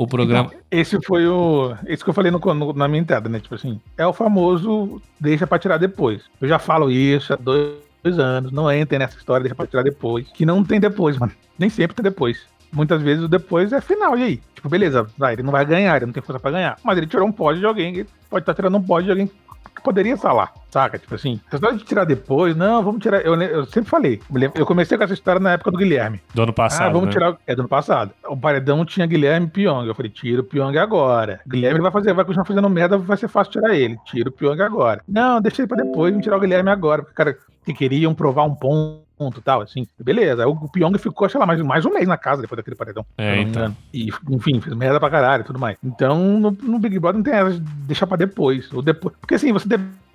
[0.04, 0.48] o programa.
[0.50, 1.74] Então, esse foi o.
[1.86, 3.40] Esse que eu falei no- no- na minha entrada, né?
[3.40, 6.24] Tipo assim, é o famoso deixa pra tirar depois.
[6.40, 8.52] Eu já falo isso há dois, dois anos.
[8.52, 10.28] Não entrem nessa história, deixa pra tirar depois.
[10.34, 11.32] Que não tem depois, mano.
[11.58, 12.42] Nem sempre tem depois.
[12.74, 14.42] Muitas vezes o depois é final, e aí?
[14.56, 16.78] Tipo, beleza, vai, ele não vai ganhar, ele não tem força pra ganhar.
[16.84, 19.32] Mas ele tirou um pódio de alguém, ele pode estar tirando um pódio de alguém
[19.76, 20.98] que poderia estar lá, saca?
[20.98, 23.22] Tipo assim, essa história de tirar depois, não, vamos tirar.
[23.22, 24.22] Eu, eu sempre falei,
[24.56, 26.22] eu comecei com essa história na época do Guilherme.
[26.34, 26.90] Do ano passado.
[26.90, 27.12] ah, vamos né?
[27.12, 27.38] tirar.
[27.48, 28.12] É do ano passado.
[28.28, 29.88] O paredão tinha Guilherme e Pyong.
[29.88, 31.42] Eu falei, tira o Pyong agora.
[31.48, 33.98] Guilherme vai fazer, vai continuar fazendo merda, vai ser fácil tirar ele.
[34.06, 35.02] Tira o Pyong agora.
[35.08, 37.02] Não, deixa ele pra depois, vamos tirar o Guilherme agora.
[37.02, 39.86] Porque, cara, que queriam provar um ponto e tal, assim.
[40.00, 40.48] Beleza.
[40.48, 43.06] O Pyong ficou, sei lá, mais, mais um mês na casa depois daquele paredão.
[43.18, 43.76] É, então.
[43.94, 45.78] E, enfim, fez merda pra caralho e tudo mais.
[45.84, 48.72] Então, no, no Big Brother não tem essa de deixar pra depois.
[48.74, 49.16] Ou depois.
[49.20, 49.68] Porque assim, você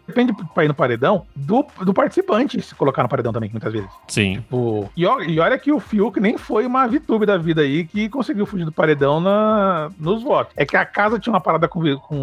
[0.06, 3.88] depende pra ir no paredão do, do participante se colocar no paredão também, muitas vezes.
[4.08, 4.36] Sim.
[4.36, 8.08] Tipo, e, e olha que o Fiuk nem foi uma VTube da vida aí que
[8.08, 10.52] conseguiu fugir do paredão na, nos votos.
[10.56, 12.16] É que a casa tinha uma parada com, o- com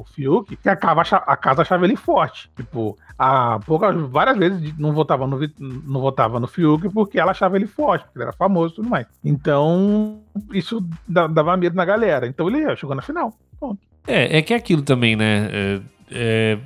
[0.00, 2.50] o Fiuk que a, casa a casa achava ele forte.
[2.56, 7.56] Tipo, a poucas, várias vezes não votava no, não votava no Fiuk porque ela achava
[7.56, 9.06] ele forte, porque ele era famoso e tudo mais.
[9.24, 10.20] Então,
[10.52, 12.26] isso da- dava medo na galera.
[12.26, 13.32] Então ele chegou na final.
[13.58, 13.78] Ponto.
[14.06, 15.48] É, é que é aquilo também, né?
[15.52, 16.58] É, é,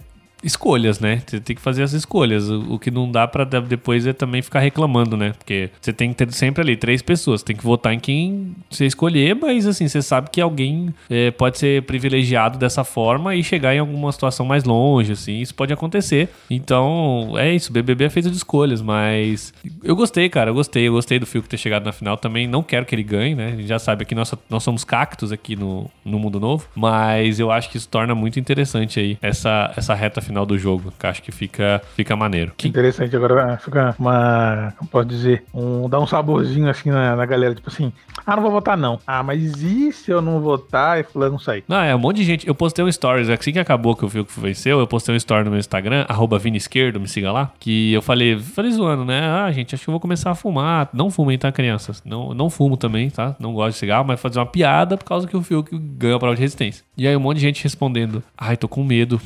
[0.43, 1.23] escolhas, né?
[1.27, 2.49] Você tem que fazer as escolhas.
[2.49, 5.33] O, o que não dá de- depois é também ficar reclamando, né?
[5.39, 7.43] Porque você tem que ter sempre ali três pessoas.
[7.43, 11.59] Tem que votar em quem você escolher, mas assim, você sabe que alguém é, pode
[11.59, 15.41] ser privilegiado dessa forma e chegar em alguma situação mais longe, assim.
[15.41, 16.29] Isso pode acontecer.
[16.51, 17.73] Então, é isso.
[17.73, 19.53] BBB é feito de escolhas, mas
[19.83, 20.51] eu gostei, cara.
[20.51, 20.89] Eu gostei.
[20.89, 22.47] Eu gostei do Fiuk ter chegado na final também.
[22.47, 23.49] Não quero que ele ganhe, né?
[23.49, 27.39] A gente já sabe que nós, nós somos cactos aqui no, no Mundo Novo, mas
[27.41, 31.07] eu acho que isso torna muito interessante aí essa, essa reta final do jogo, que
[31.07, 32.53] eu acho que fica, fica maneiro.
[32.57, 34.73] Que interessante, agora fica uma.
[34.79, 35.45] Como posso dizer?
[35.53, 37.93] Um, dá um saborzinho assim na, na galera, tipo assim,
[38.27, 38.99] ah, não vou votar não.
[39.07, 41.65] Ah, mas e se eu não votar e fulano não sair?
[41.67, 42.47] Não, é um monte de gente.
[42.47, 45.45] Eu postei um stories, assim que acabou que o Fiuk venceu, eu postei um story
[45.45, 47.53] no meu Instagram, arroba Vini Esquerdo, me siga lá.
[47.59, 49.21] Que eu falei, falei zoando, né?
[49.21, 50.89] Ah, gente, acho que eu vou começar a fumar.
[50.93, 52.03] Não fumem, tá, crianças?
[52.05, 53.35] Não, não fumo também, tá?
[53.39, 56.21] Não gosto de cigarro, mas fazer uma piada por causa que o Fiuk ganhou a
[56.21, 56.85] prova de resistência.
[56.97, 59.21] E aí um monte de gente respondendo, ai, tô com medo.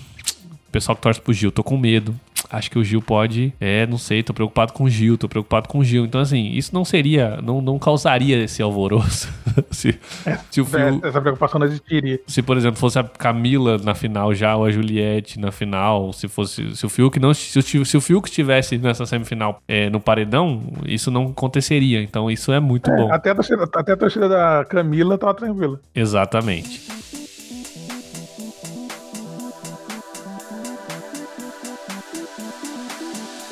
[0.77, 2.15] Pessoal que torce pro Gil, tô com medo.
[2.51, 3.51] Acho que o Gil pode.
[3.59, 6.05] É, não sei, tô preocupado com o Gil, tô preocupado com o Gil.
[6.05, 9.33] Então, assim, isso não seria, não, não causaria esse alvoroço
[9.73, 9.99] se,
[10.51, 11.01] se o Fiuk.
[11.03, 12.21] Essa preocupação não existiria.
[12.27, 16.29] Se, por exemplo, fosse a Camila na final já, ou a Juliette na final, se
[16.29, 16.77] fosse.
[16.77, 17.33] Se o Fiuk não.
[17.33, 22.03] Se o, se o Fiuk estivesse nessa semifinal é, no paredão, isso não aconteceria.
[22.03, 23.11] Então isso é muito bom.
[23.11, 25.81] Até a, torcida, até a torcida da Camila tava tranquila.
[25.95, 26.83] Exatamente.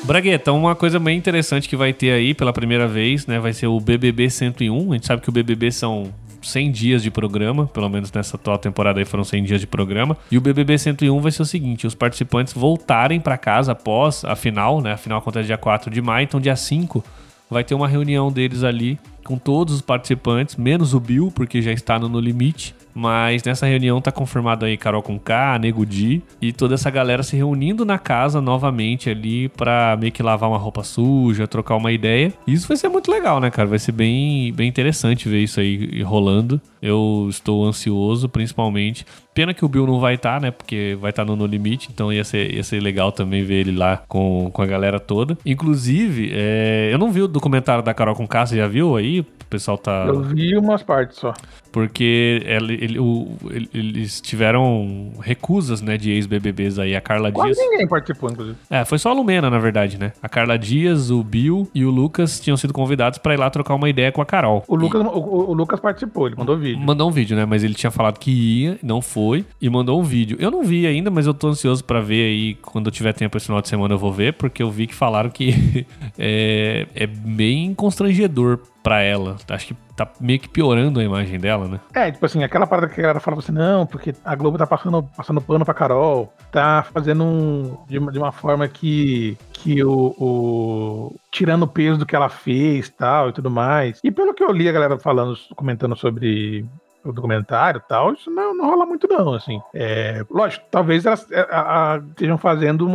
[0.05, 3.39] Bragueta, uma coisa bem interessante que vai ter aí pela primeira vez, né?
[3.39, 4.91] Vai ser o BBB 101.
[4.91, 6.13] A gente sabe que o BBB são
[6.43, 10.15] 100 dias de programa, pelo menos nessa atual temporada aí foram 100 dias de programa.
[10.29, 14.35] E o BBB 101 vai ser o seguinte: os participantes voltarem para casa após a
[14.35, 14.93] final, né?
[14.93, 17.03] A final acontece dia 4 de maio, então dia 5
[17.49, 21.71] vai ter uma reunião deles ali com todos os participantes, menos o Bill, porque já
[21.71, 22.75] está no No Limite.
[22.95, 27.21] Mas nessa reunião tá confirmado aí Carol com K, Nego Di e toda essa galera
[27.23, 31.91] se reunindo na casa novamente ali pra meio que lavar uma roupa suja, trocar uma
[31.91, 32.33] ideia.
[32.47, 33.67] E isso vai ser muito legal, né, cara?
[33.67, 36.61] Vai ser bem, bem interessante ver isso aí rolando.
[36.81, 39.05] Eu estou ansioso, principalmente.
[39.35, 40.49] Pena que o Bill não vai estar, né?
[40.49, 43.77] Porque vai estar no No Limite, então ia ser, ia ser legal também ver ele
[43.77, 45.37] lá com, com a galera toda.
[45.45, 49.19] Inclusive, é, eu não vi o documentário da Carol com K, você já viu aí?
[49.19, 50.05] O pessoal tá.
[50.07, 51.33] Eu vi umas partes só.
[51.71, 56.95] Porque ela- ele- o- ele- eles tiveram recusas, né, de ex-BBBs aí.
[56.95, 57.69] A Carla Quase Dias.
[57.69, 58.55] ninguém participou, inclusive.
[58.69, 60.13] É, foi só a Lumena, na verdade, né?
[60.23, 63.75] A Carla Dias, o Bill e o Lucas tinham sido convidados pra ir lá trocar
[63.75, 64.63] uma ideia com a Carol.
[64.69, 66.79] O Lucas, o, o- o Lucas participou, ele mandou E- vídeo.
[66.79, 67.43] Mandou um vídeo, né?
[67.45, 69.24] Mas ele tinha falado que ia, não foi.
[69.25, 70.37] Foi e mandou um vídeo.
[70.39, 72.55] Eu não vi ainda, mas eu tô ansioso para ver aí.
[72.55, 74.93] Quando eu tiver tempo esse final de semana eu vou ver, porque eu vi que
[74.93, 75.85] falaram que
[76.17, 79.37] é, é bem constrangedor pra ela.
[79.49, 81.79] Acho que tá meio que piorando a imagem dela, né?
[81.93, 84.67] É, tipo assim, aquela parada que a galera falava assim, não, porque a Globo tá
[84.67, 87.77] passando, passando pano pra Carol, tá fazendo um.
[87.87, 89.35] de uma, de uma forma que.
[89.53, 91.15] que o, o.
[91.31, 93.99] tirando o peso do que ela fez tal e tudo mais.
[94.03, 96.63] E pelo que eu li a galera falando, comentando sobre
[97.05, 99.61] o documentário e tal, isso não, não rola muito não, assim.
[99.73, 102.89] É, lógico, talvez elas é, a, a, estejam fazendo,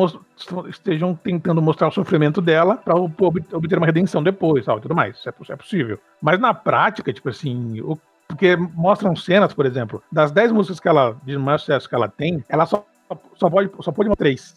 [0.69, 5.29] estejam tentando mostrar o sofrimento dela para obter uma redenção depois, tal, tudo mais, isso
[5.29, 5.99] é, é possível.
[6.21, 10.89] Mas na prática, tipo assim, o, porque mostram cenas, por exemplo, das 10 músicas que
[10.89, 12.85] ela, de mais sucesso que ela tem, ela só,
[13.35, 14.55] só pode, só pode mostrar três.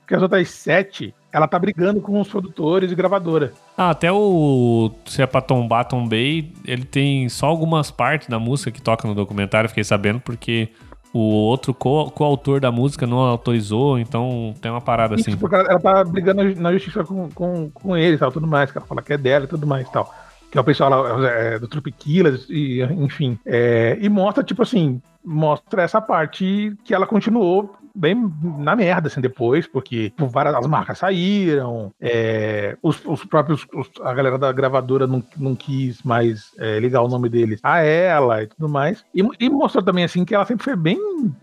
[0.00, 3.52] Porque as outras sete, ela tá brigando com os produtores e gravadora.
[3.76, 8.70] Ah, até o Se é pra tombar, tombei, ele tem só algumas partes da música
[8.70, 10.70] que toca no documentário, fiquei sabendo, porque
[11.12, 15.38] o outro coautor da música não autorizou, então tem uma parada Isso, assim.
[15.38, 18.72] Porque ela, ela tá brigando na justiça com, com, com ele e tal, tudo mais,
[18.72, 20.14] que ela fala que é dela e tudo mais e tal.
[20.56, 23.38] Que é o pessoal lá, é, do Tropiquilas, e enfim.
[23.44, 29.20] É, e mostra, tipo assim, mostra essa parte que ela continuou bem na merda, assim,
[29.20, 35.06] depois, porque várias as marcas saíram, é, os, os, próprios, os, a galera da gravadora
[35.06, 39.04] não, não quis mais é, ligar o nome deles a ela e tudo mais.
[39.14, 40.98] E, e mostrou também, assim, que ela sempre foi bem,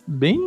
[0.08, 0.40] bem,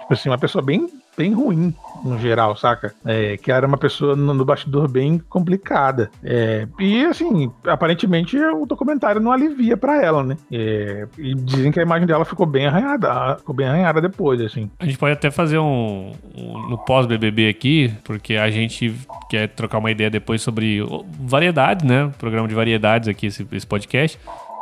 [0.00, 1.74] tipo assim, uma pessoa bem bem ruim,
[2.04, 2.94] no geral, saca?
[3.04, 6.10] É, que era uma pessoa no, no bastidor bem complicada.
[6.22, 10.36] É, e assim, aparentemente o documentário não alivia para ela, né?
[10.52, 14.70] É, e dizem que a imagem dela ficou bem arranhada, ficou bem arranhada depois, assim.
[14.78, 18.94] A gente pode até fazer um, um no pós-BBB aqui, porque a gente
[19.30, 20.80] quer trocar uma ideia depois sobre
[21.20, 22.10] variedades, né?
[22.18, 24.18] Programa de variedades aqui, esse, esse podcast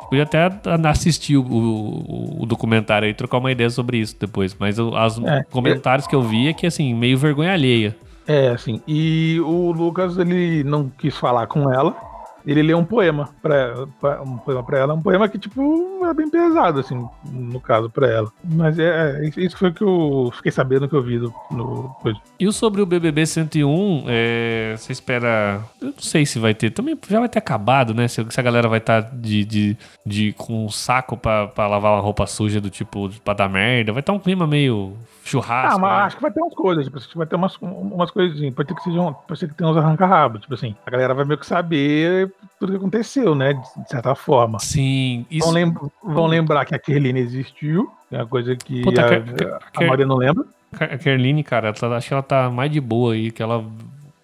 [0.08, 0.50] podia até
[0.88, 4.56] assistir o, o, o, documentário e trocar uma ideia sobre isso depois.
[4.58, 7.96] Mas os é, comentários que eu vi é que, assim, meio vergonha alheia.
[8.26, 8.80] É, assim.
[8.86, 12.13] E o Lucas, ele não quis falar com ela
[12.46, 13.86] ele lê um poema para
[14.22, 18.06] um poema para ela, um poema que tipo é bem pesado assim, no caso para
[18.08, 18.32] ela.
[18.44, 21.18] Mas é, é, isso foi que eu fiquei sabendo que eu vi
[21.50, 21.96] no,
[22.38, 26.70] E o sobre o BBB 101, é, você espera, eu não sei se vai ter,
[26.70, 28.08] também já vai ter acabado, né?
[28.08, 31.92] Se, se a galera vai estar tá de, de, de com um saco para lavar
[31.92, 35.76] uma roupa suja do tipo para dar merda, vai estar tá um clima meio churrasco.
[35.76, 36.04] Ah, mas né?
[36.04, 38.82] acho que vai ter umas coisas, tipo, vai ter umas, umas coisinhas, pode ter que
[38.82, 42.32] sejam, pode ser que tenha uns arranca-rabo, tipo assim, a galera vai meio que saber
[42.60, 43.54] tudo que aconteceu, né?
[43.54, 44.58] De certa forma.
[44.60, 45.26] Sim.
[45.30, 45.50] Isso...
[45.50, 49.86] Vão, vão lembrar que a Kerline existiu, é uma coisa que Puta, a, a, a
[49.86, 50.44] Maria não lembra.
[50.72, 53.64] A Kerline, cara, ela, acho que ela tá mais de boa aí, que ela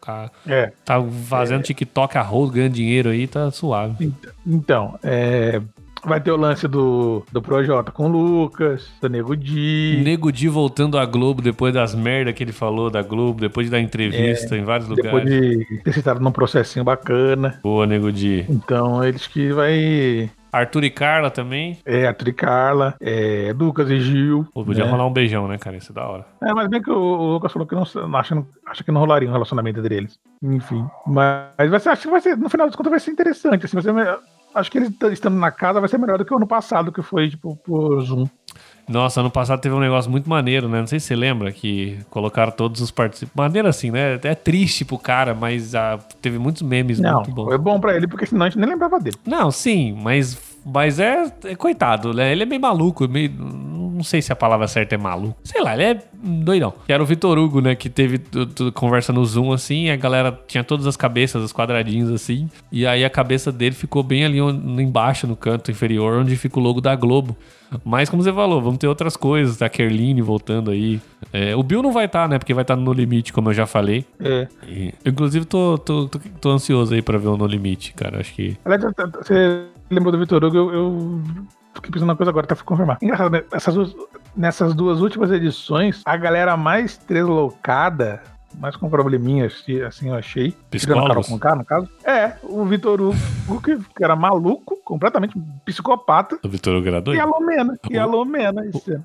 [0.01, 4.13] tá, é, tá fazendo é, TikTok arroz, ganhando dinheiro aí, tá suave.
[4.47, 5.61] Então, é,
[6.05, 10.01] Vai ter o lance do, do Projota com o Lucas, do Nego Di.
[10.03, 13.71] Nego Di voltando à Globo depois das merdas que ele falou da Globo, depois de
[13.71, 15.13] dar entrevista é, em vários lugares.
[15.13, 17.59] Depois de ter citado num processinho bacana.
[17.63, 18.47] Boa, Nego Di.
[18.49, 21.79] Então, eles que vai Arthur e Carla também.
[21.85, 24.47] É, Arthur e Carla, é, Lucas e Gil.
[24.53, 24.91] Pô, podia né?
[24.91, 25.77] rolar um beijão, né, cara?
[25.77, 26.27] Isso é da hora.
[26.43, 27.85] É, mas bem que o, o Lucas falou que não
[28.17, 30.19] acha, acha que não rolaria um relacionamento entre eles.
[30.43, 30.85] Enfim.
[31.07, 33.65] Mas vai ser, acho que vai ser, no final das contas, vai ser interessante.
[33.65, 34.19] Assim, vai ser
[34.55, 37.03] acho que eles estando na casa vai ser melhor do que o ano passado, que
[37.03, 38.27] foi, tipo, por Zoom.
[38.89, 40.81] Nossa, ano passado teve um negócio muito maneiro, né?
[40.81, 43.37] Não sei se você lembra que colocaram todos os participantes.
[43.37, 44.19] Maneiro assim, né?
[44.25, 47.45] É triste pro cara, mas ah, teve muitos memes Não, muito bons.
[47.47, 49.17] Foi bom pra ele, porque senão a gente nem lembrava dele.
[49.25, 50.37] Não, sim, mas,
[50.67, 52.33] mas é, é coitado, né?
[52.33, 53.31] Ele é meio maluco, meio
[54.01, 55.37] não sei se a palavra certa é maluco.
[55.45, 56.73] Sei lá, ele é doidão.
[56.87, 57.75] Que era o Vitor Hugo, né?
[57.75, 58.19] Que teve
[58.75, 62.49] conversa no Zoom assim, a galera tinha todas as cabeças, os quadradinhos assim.
[62.73, 66.63] E aí a cabeça dele ficou bem ali embaixo, no canto inferior, onde fica o
[66.63, 67.37] logo da Globo.
[67.85, 71.01] Mas como você falou, vamos ter outras coisas, a Kerline voltando aí.
[71.31, 72.39] É, o Bill não vai estar, tá, né?
[72.39, 74.05] Porque vai estar tá no Limite, como eu já falei.
[74.19, 74.49] É.
[74.67, 78.19] E, inclusive, tô, tô, tô, tô, ansioso aí pra ver o No Limite, cara.
[78.19, 78.57] Acho que.
[78.65, 81.23] Você lembrou do Vitor Hugo, eu, eu
[81.75, 82.99] fiquei pensando uma coisa agora, tá pra confirmar.
[83.03, 83.45] Engraçado, né?
[83.53, 83.95] Essas duas,
[84.37, 88.23] nessas duas últimas edições, a galera mais deslocada
[88.59, 90.55] mas com probleminhas, assim, eu achei.
[90.71, 91.29] Psicólogos?
[91.29, 91.89] Com K, no caso.
[92.05, 96.39] É, o Vitor Hugo, que era maluco, completamente psicopata.
[96.45, 97.19] O Vitor Hugo era doido?
[97.19, 98.63] E a Lumena, e a Lumena.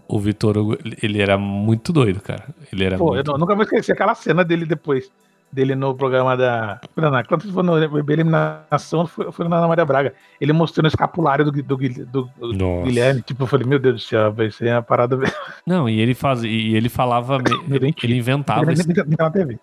[0.08, 2.46] O, o Vitor Hugo, ele era muito doido, cara.
[2.72, 3.32] Ele era Pô, muito...
[3.32, 5.12] eu nunca vou esquecer aquela cena dele depois
[5.56, 6.82] dele no programa da.
[6.96, 10.14] Não, quando foi no eliminação, foi, foi na Ana Maria Braga.
[10.40, 13.22] Ele mostrando o escapulário do, do, do, do Guilherme.
[13.22, 15.18] Tipo, eu falei, meu Deus do céu, vai ser uma parada.
[15.66, 17.38] Não, e ele faz, e ele falava.
[18.04, 18.74] ele inventava.
[18.74, 18.86] Esse,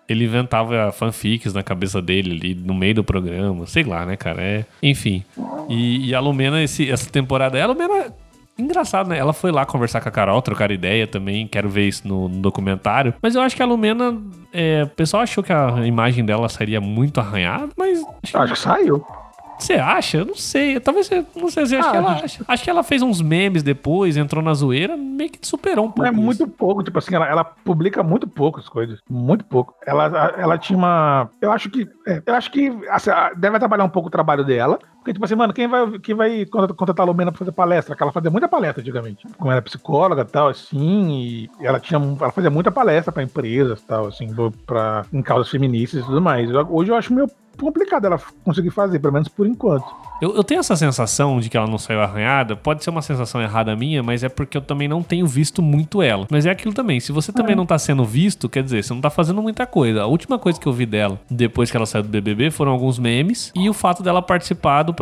[0.09, 3.67] ele inventava fanfics na cabeça dele ali no meio do programa.
[3.67, 4.41] Sei lá, né, cara?
[4.41, 5.23] É, enfim.
[5.69, 7.63] E, e a Lumena, esse, essa temporada.
[7.63, 8.22] A Lumena
[8.57, 9.17] Engraçado, né?
[9.17, 11.47] Ela foi lá conversar com a Carol, trocar ideia também.
[11.47, 13.13] Quero ver isso no, no documentário.
[13.21, 14.21] Mas eu acho que a Lumena.
[14.51, 18.03] É, o pessoal achou que a imagem dela seria muito arranhada, mas.
[18.23, 19.05] Acho, acho que saiu.
[19.57, 20.17] Você acha?
[20.17, 20.79] Eu não sei.
[20.79, 21.25] Talvez você.
[21.35, 21.63] Não sei.
[21.63, 24.97] Acho, ah, que ela, acho, acho, que ela fez uns memes depois, entrou na zoeira,
[24.97, 26.05] meio que superou um pouco.
[26.05, 26.21] É isso.
[26.21, 26.83] muito pouco.
[26.83, 28.99] Tipo assim, ela, ela, publica muito poucas coisas.
[29.09, 29.73] Muito pouco.
[29.85, 31.29] Ela, ela tinha uma.
[31.41, 31.87] Eu acho que.
[32.05, 34.79] É, eu acho que assim, deve trabalhar um pouco o trabalho dela.
[35.03, 37.93] Porque, tipo assim, mano, quem vai, quem vai contratar a Lumena pra fazer palestra?
[37.93, 39.27] Que ela fazia muita palestra antigamente.
[39.37, 41.99] Como era psicóloga e tal, assim, e ela tinha.
[41.99, 44.33] Ela fazia muita palestra pra empresas e tal, assim,
[44.65, 46.49] pra, em causas feministas e tudo mais.
[46.69, 49.85] Hoje eu acho meio complicado ela conseguir fazer, pelo menos por enquanto.
[50.21, 52.55] Eu, eu, tenho essa sensação de que ela não saiu arranhada.
[52.55, 56.01] Pode ser uma sensação errada minha, mas é porque eu também não tenho visto muito
[56.01, 56.25] ela.
[56.31, 56.97] Mas é aquilo também.
[57.01, 57.55] Se você também é.
[57.55, 60.03] não tá sendo visto, quer dizer, você não tá fazendo muita coisa.
[60.03, 62.97] A última coisa que eu vi dela, depois que ela saiu do BBB, foram alguns
[62.97, 64.92] memes e o fato dela participar do,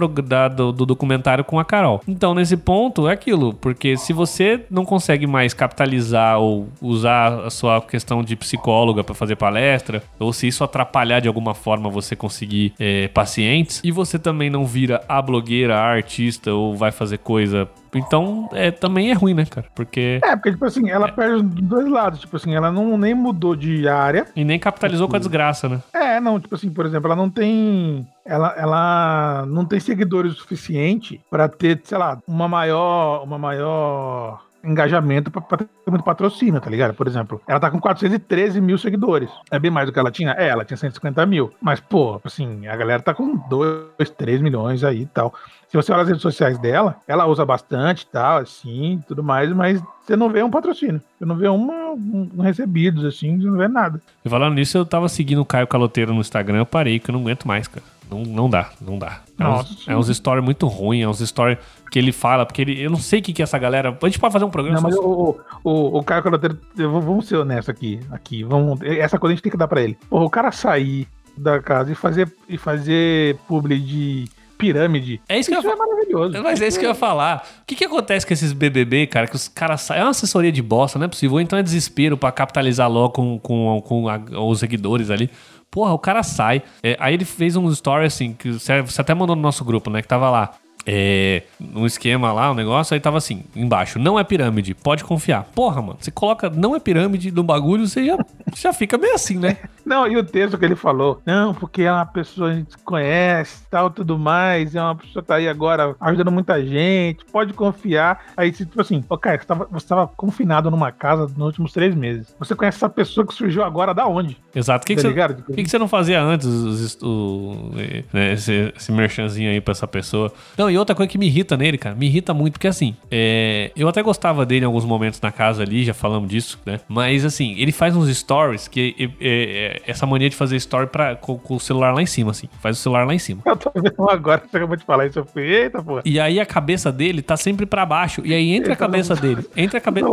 [0.56, 2.02] do, do documentário com a Carol.
[2.08, 3.54] Então, nesse ponto, é aquilo.
[3.54, 9.16] Porque se você não consegue mais capitalizar ou usar a sua questão de psicóloga para
[9.16, 14.18] fazer palestra, ou se isso atrapalhar de alguma forma você conseguir é, pacientes, e você
[14.18, 17.68] também não vira a blogueira, a artista ou vai fazer coisa.
[17.94, 19.68] Então, é, também é ruim, né, cara?
[19.76, 20.20] Porque.
[20.24, 21.12] É, porque, tipo assim, ela é.
[21.12, 22.20] perde dos dois lados.
[22.22, 24.26] Tipo assim, ela não nem mudou de área.
[24.36, 25.82] E nem capitalizou com a desgraça, né?
[25.94, 28.08] É, não, tipo assim, por exemplo, ela não tem.
[28.26, 33.24] Ela, ela não tem seguidores o suficiente para ter, sei lá, uma maior.
[33.24, 36.94] Uma maior engajamento pra, ter muito patrocínio, tá ligado?
[36.94, 39.30] Por exemplo, ela tá com 413 mil seguidores.
[39.50, 40.36] É bem mais do que ela tinha?
[40.38, 41.52] É, ela tinha 150 mil.
[41.62, 45.34] Mas, pô, assim, a galera tá com 2, 3 milhões aí e tal.
[45.72, 49.50] Se você olha as redes sociais dela, ela usa bastante e tal, assim, tudo mais,
[49.54, 51.02] mas você não vê um patrocínio.
[51.18, 54.02] Você não vê uma, um, um recebidos, assim, você não vê nada.
[54.26, 57.14] E falando nisso, eu tava seguindo o Caio Caloteiro no Instagram, eu parei, que eu
[57.14, 57.86] não aguento mais, cara.
[58.10, 59.22] Não, não dá, não dá.
[59.40, 61.58] É Nossa, uns, é uns stories muito ruins, é uns stories
[61.90, 62.78] que ele fala, porque ele.
[62.78, 63.98] Eu não sei o que, que é essa galera.
[64.02, 64.82] A gente pode fazer um programa.
[64.82, 68.02] Não, mas o, o, o Caio Caloteiro, vamos ser honestos aqui.
[68.12, 69.98] aqui vamos, essa coisa a gente tem que dar pra ele.
[70.10, 71.08] Porra, o cara sair
[71.38, 74.30] da casa e fazer, e fazer publi de
[74.62, 75.20] pirâmide.
[75.28, 75.76] É isso que isso eu ia...
[75.76, 76.44] é maravilhoso.
[76.44, 77.46] Mas é isso que eu ia falar.
[77.62, 79.26] O que, que acontece com esses BBB, cara?
[79.26, 80.02] Que os caras saem.
[80.02, 81.36] É uma assessoria de bosta, não é possível.
[81.36, 85.30] Ou então é desespero para capitalizar logo com, com, com a, os seguidores ali.
[85.72, 86.62] Porra, o cara sai.
[86.84, 90.02] É, aí ele fez um story assim, que você até mandou no nosso grupo, né?
[90.02, 90.52] Que tava lá
[90.86, 95.44] é, um esquema lá, um negócio, aí tava assim, embaixo, não é pirâmide, pode confiar.
[95.56, 98.18] Porra, mano, você coloca não é pirâmide no bagulho, você já,
[98.56, 99.58] já fica meio assim, né?
[99.84, 102.78] Não, e o texto que ele falou, não, porque é uma pessoa que a gente
[102.86, 107.52] conhece, tal, tudo mais, é uma pessoa que tá aí agora ajudando muita gente, pode
[107.54, 108.26] confiar.
[108.38, 111.96] Aí, tipo assim, ô, cara, você tava, você tava confinado numa casa nos últimos três
[111.96, 112.34] meses.
[112.38, 114.38] Você conhece essa pessoa que surgiu agora da onde?
[114.56, 114.84] Exato.
[114.84, 117.72] O que, tá que, você, que, que você não fazia antes, o,
[118.14, 120.32] né, esse, esse merchanzinho aí pra essa pessoa?
[120.56, 123.72] Não, e outra coisa que me irrita nele, cara, me irrita muito, porque assim, é,
[123.76, 126.80] eu até gostava dele em alguns momentos na casa ali, já falamos disso, né?
[126.88, 131.16] Mas assim, ele faz uns stories que é, é, essa mania de fazer story pra,
[131.16, 132.48] com, com, o celular lá em cima, assim.
[132.60, 133.42] Faz o celular lá em cima.
[133.46, 136.02] Eu tô vendo agora, você acabou de falar isso, eu fui, eita, pô.
[136.06, 138.22] E aí a cabeça dele tá sempre pra baixo.
[138.26, 140.08] E aí entre a cabeça dele, entre a cabeça.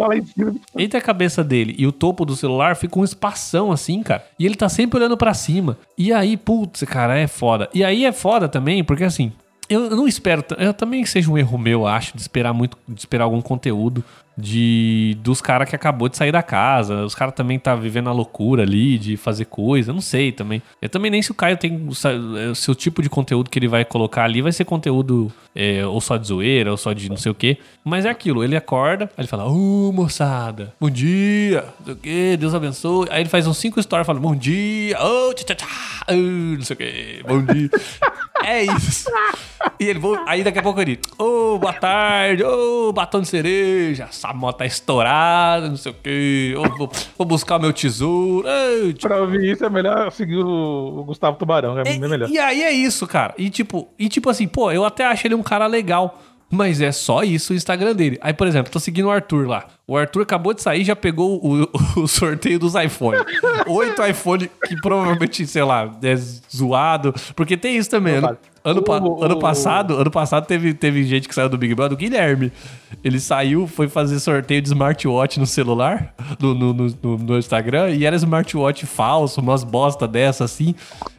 [0.76, 4.24] Entre a cabeça dele e o topo do celular fica um espação assim, cara.
[4.38, 5.78] E ele tá sempre olhando para cima.
[5.96, 7.68] E aí, putz, cara, é foda.
[7.74, 9.32] E aí é foda também, porque assim,
[9.68, 10.44] eu não espero.
[10.58, 14.04] Eu também seja um erro meu, acho, de esperar muito, de esperar algum conteúdo
[14.38, 17.04] de dos caras que acabou de sair da casa.
[17.04, 19.92] Os caras também tá vivendo a loucura ali de fazer coisa.
[19.92, 20.62] Não sei também.
[20.80, 24.24] Eu também nem se o Caio tem o tipo de conteúdo que ele vai colocar
[24.24, 27.34] ali vai ser conteúdo é, ou só de zoeira ou só de não sei o
[27.34, 27.58] que.
[27.82, 28.44] Mas é aquilo.
[28.44, 33.08] Ele acorda, ele fala: Ô moçada, bom dia, não sei o que, Deus abençoe.
[33.10, 36.74] Aí ele faz uns cinco stories falando: Bom dia, oh, tchá, tchá, tchá, não sei
[36.74, 37.70] o que, bom dia.
[38.44, 39.10] é isso.
[39.80, 43.28] E ele, aí daqui a pouco ele: Ô, oh, boa tarde, ô, oh, batom de
[43.28, 46.52] cereja, a moto tá estourada, não sei o quê.
[46.76, 48.46] vou, vou, buscar o meu tesouro.
[48.46, 49.08] Ei, tipo...
[49.08, 52.28] Pra ouvir isso é melhor seguir o, Gustavo Tubarão, é bem melhor.
[52.28, 53.34] E aí é isso, cara.
[53.38, 56.20] E tipo, e tipo assim, pô, eu até acho ele um cara legal.
[56.50, 58.18] Mas é só isso o Instagram dele.
[58.22, 59.66] Aí, por exemplo, tô seguindo o Arthur lá.
[59.86, 61.68] O Arthur acabou de sair e já pegou o,
[62.00, 63.20] o sorteio dos iPhones.
[63.66, 67.14] Oito iPhone que provavelmente, sei lá, é zoado.
[67.36, 68.16] Porque tem isso também.
[68.16, 71.96] Ano, ano, uh, ano passado, ano passado teve, teve gente que saiu do Big Brother,
[71.96, 72.52] o Guilherme.
[73.02, 78.04] Ele saiu, foi fazer sorteio de smartwatch no celular, no, no, no, no Instagram, e
[78.04, 80.74] era smartwatch falso, umas bosta dessa assim.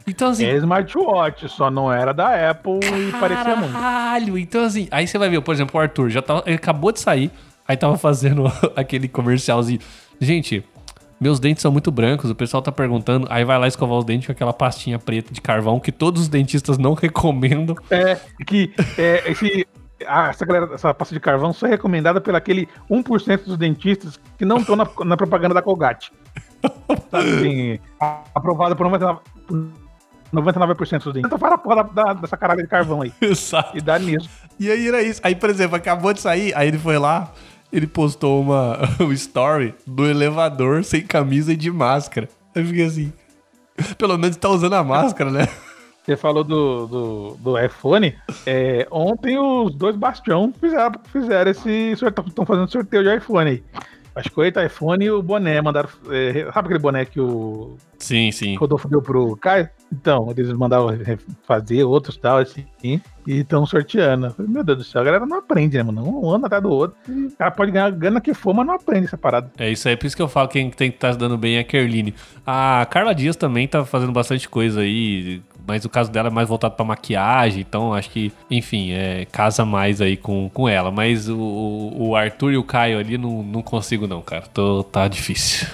[0.06, 0.44] Então, assim.
[0.44, 3.72] É smartwatch, só não era da Apple e parecia muito.
[3.72, 4.38] Caralho!
[4.38, 7.00] Então, assim, aí você vai ver, por exemplo, o Arthur já tava, ele acabou de
[7.00, 7.30] sair.
[7.66, 9.78] Aí tava fazendo aquele comercialzinho.
[10.20, 10.64] Gente,
[11.20, 13.26] meus dentes são muito brancos, o pessoal tá perguntando.
[13.28, 16.28] Aí vai lá escovar os dentes com aquela pastinha preta de carvão que todos os
[16.28, 17.76] dentistas não recomendam.
[17.90, 19.66] É, que é, esse,
[20.06, 24.18] ah, essa, galera, essa pasta de carvão só é recomendada pelo aquele 1% dos dentistas
[24.38, 26.10] que não estão na, na, propaganda da Colgate.
[27.10, 27.78] Sabe assim,
[28.34, 29.20] aprovada por 99%.
[30.32, 31.16] 99% dos dentistas.
[31.24, 33.12] Então fala a porra da, da, dessa caralho de carvão aí.
[33.20, 33.76] Exato.
[33.76, 34.30] E dá nisso.
[34.58, 35.20] E aí era isso.
[35.24, 37.32] Aí, por exemplo, acabou de sair, aí ele foi lá,
[37.72, 42.28] ele postou uma um story do elevador sem camisa e de máscara.
[42.54, 43.12] Eu fiquei assim.
[43.96, 45.48] Pelo menos tá usando a máscara, né?
[46.04, 48.16] Você falou do, do, do iPhone.
[48.46, 51.92] É, ontem os dois Bastião fizeram, fizeram esse.
[51.92, 53.62] Estão fazendo sorteio de iPhone aí.
[54.14, 55.88] Acho que o iPhone e o boné mandaram.
[56.10, 57.76] É, sabe aquele boné que o.
[58.00, 58.56] Sim, sim.
[58.56, 59.68] Rodolfo deu pro Caio?
[59.92, 60.90] Então, eles mandavam
[61.46, 64.30] fazer outros tal, assim, e estão sorteando.
[64.30, 66.02] Falei, Meu Deus do céu, a galera não aprende, né, mano?
[66.08, 66.96] Um ano atrás do outro.
[67.08, 69.50] O cara pode ganhar gana que for, mas não aprende essa parada.
[69.58, 71.36] É isso aí, por isso que eu falo que quem tem que estar tá dando
[71.36, 72.14] bem é a Kerline.
[72.46, 76.48] A Carla Dias também tá fazendo bastante coisa aí mas o caso dela é mais
[76.48, 80.90] voltado para maquiagem, então acho que, enfim, é, casa mais aí com, com ela.
[80.90, 84.42] Mas o, o Arthur e o Caio ali não, não consigo não, cara.
[84.52, 85.68] Tô, tá difícil.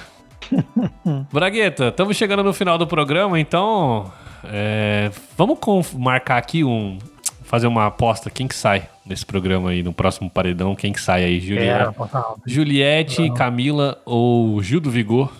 [1.32, 4.10] Bragueta, estamos chegando no final do programa, então
[4.44, 6.98] é, vamos marcar aqui um.
[7.42, 11.22] Fazer uma aposta, quem que sai nesse programa aí, no próximo paredão, quem que sai
[11.22, 11.38] aí?
[11.38, 15.32] Juliette, é, Juliette Camila ou Gil do Vigor?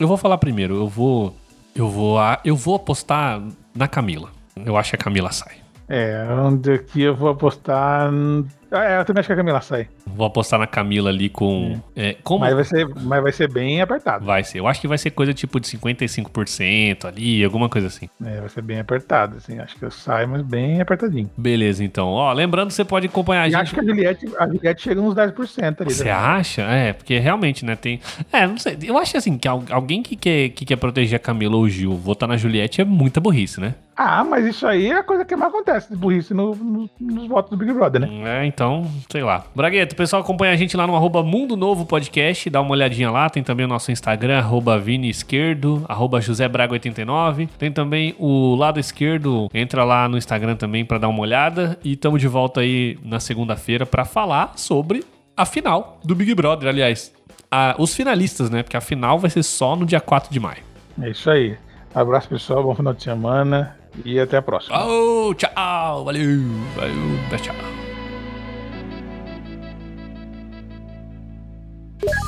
[0.00, 1.36] Eu vou falar primeiro, eu vou.
[1.74, 3.42] Eu vou, eu vou apostar
[3.74, 4.30] na Camila.
[4.64, 5.56] Eu acho que a Camila sai.
[5.88, 8.10] É, onde aqui eu vou apostar
[8.70, 9.88] é, eu também acho que a Camila sai.
[10.06, 11.80] Vou apostar na Camila ali com.
[11.94, 12.10] É.
[12.10, 12.40] É, como...
[12.40, 14.24] mas, vai ser, mas vai ser bem apertado.
[14.24, 14.58] Vai ser.
[14.58, 18.08] Eu acho que vai ser coisa tipo de 55% ali, alguma coisa assim.
[18.24, 19.58] É, vai ser bem apertado, assim.
[19.58, 21.30] Acho que eu saio, mas bem apertadinho.
[21.36, 22.08] Beleza, então.
[22.08, 23.60] Ó, lembrando, você pode acompanhar a e gente.
[23.60, 25.92] acho que a Juliette, a Juliette chega uns 10% ali.
[25.92, 26.12] Você também.
[26.12, 26.62] acha?
[26.62, 28.00] É, porque realmente, né, tem.
[28.32, 28.76] É, não sei.
[28.82, 31.94] Eu acho assim, que alguém que quer, que quer proteger a Camila ou o Gil
[31.94, 33.74] votar na Juliette é muita burrice, né?
[33.96, 37.26] Ah, mas isso aí é a coisa que mais acontece de burrice no, no, nos
[37.26, 38.42] votos do Big Brother, né?
[38.42, 38.55] É, então,
[39.10, 39.44] sei lá.
[39.54, 43.10] Bragueta, o pessoal acompanha a gente lá no arroba Mundo Novo Podcast, dá uma olhadinha
[43.10, 43.28] lá.
[43.28, 47.48] Tem também o nosso Instagram, arroba Vini Esquerdo, arroba José Braga 89.
[47.58, 51.78] Tem também o lado esquerdo, entra lá no Instagram também para dar uma olhada.
[51.84, 55.04] E estamos de volta aí na segunda-feira para falar sobre
[55.36, 57.12] a final do Big Brother, aliás.
[57.50, 58.62] A, os finalistas, né?
[58.62, 60.62] Porque a final vai ser só no dia 4 de maio.
[61.00, 61.56] É isso aí.
[61.94, 62.62] Abraço, pessoal.
[62.62, 63.76] Bom final de semana.
[64.04, 64.76] E até a próxima.
[64.84, 66.04] Oh, tchau.
[66.04, 66.42] Valeu.
[66.74, 67.38] Valeu.
[67.42, 67.75] Tchau.